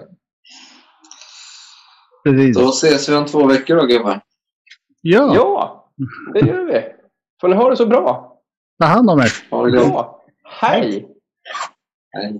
[2.23, 2.57] Precis.
[2.57, 4.21] Då ses vi om två veckor då gubbar.
[5.01, 5.89] Ja, Ja,
[6.33, 6.85] det gör vi.
[7.41, 8.37] Får ni ha det så bra.
[8.79, 9.31] ta hand om er.
[9.51, 9.77] Ha det.
[9.77, 11.07] Ja, hej!
[12.11, 12.39] Hej.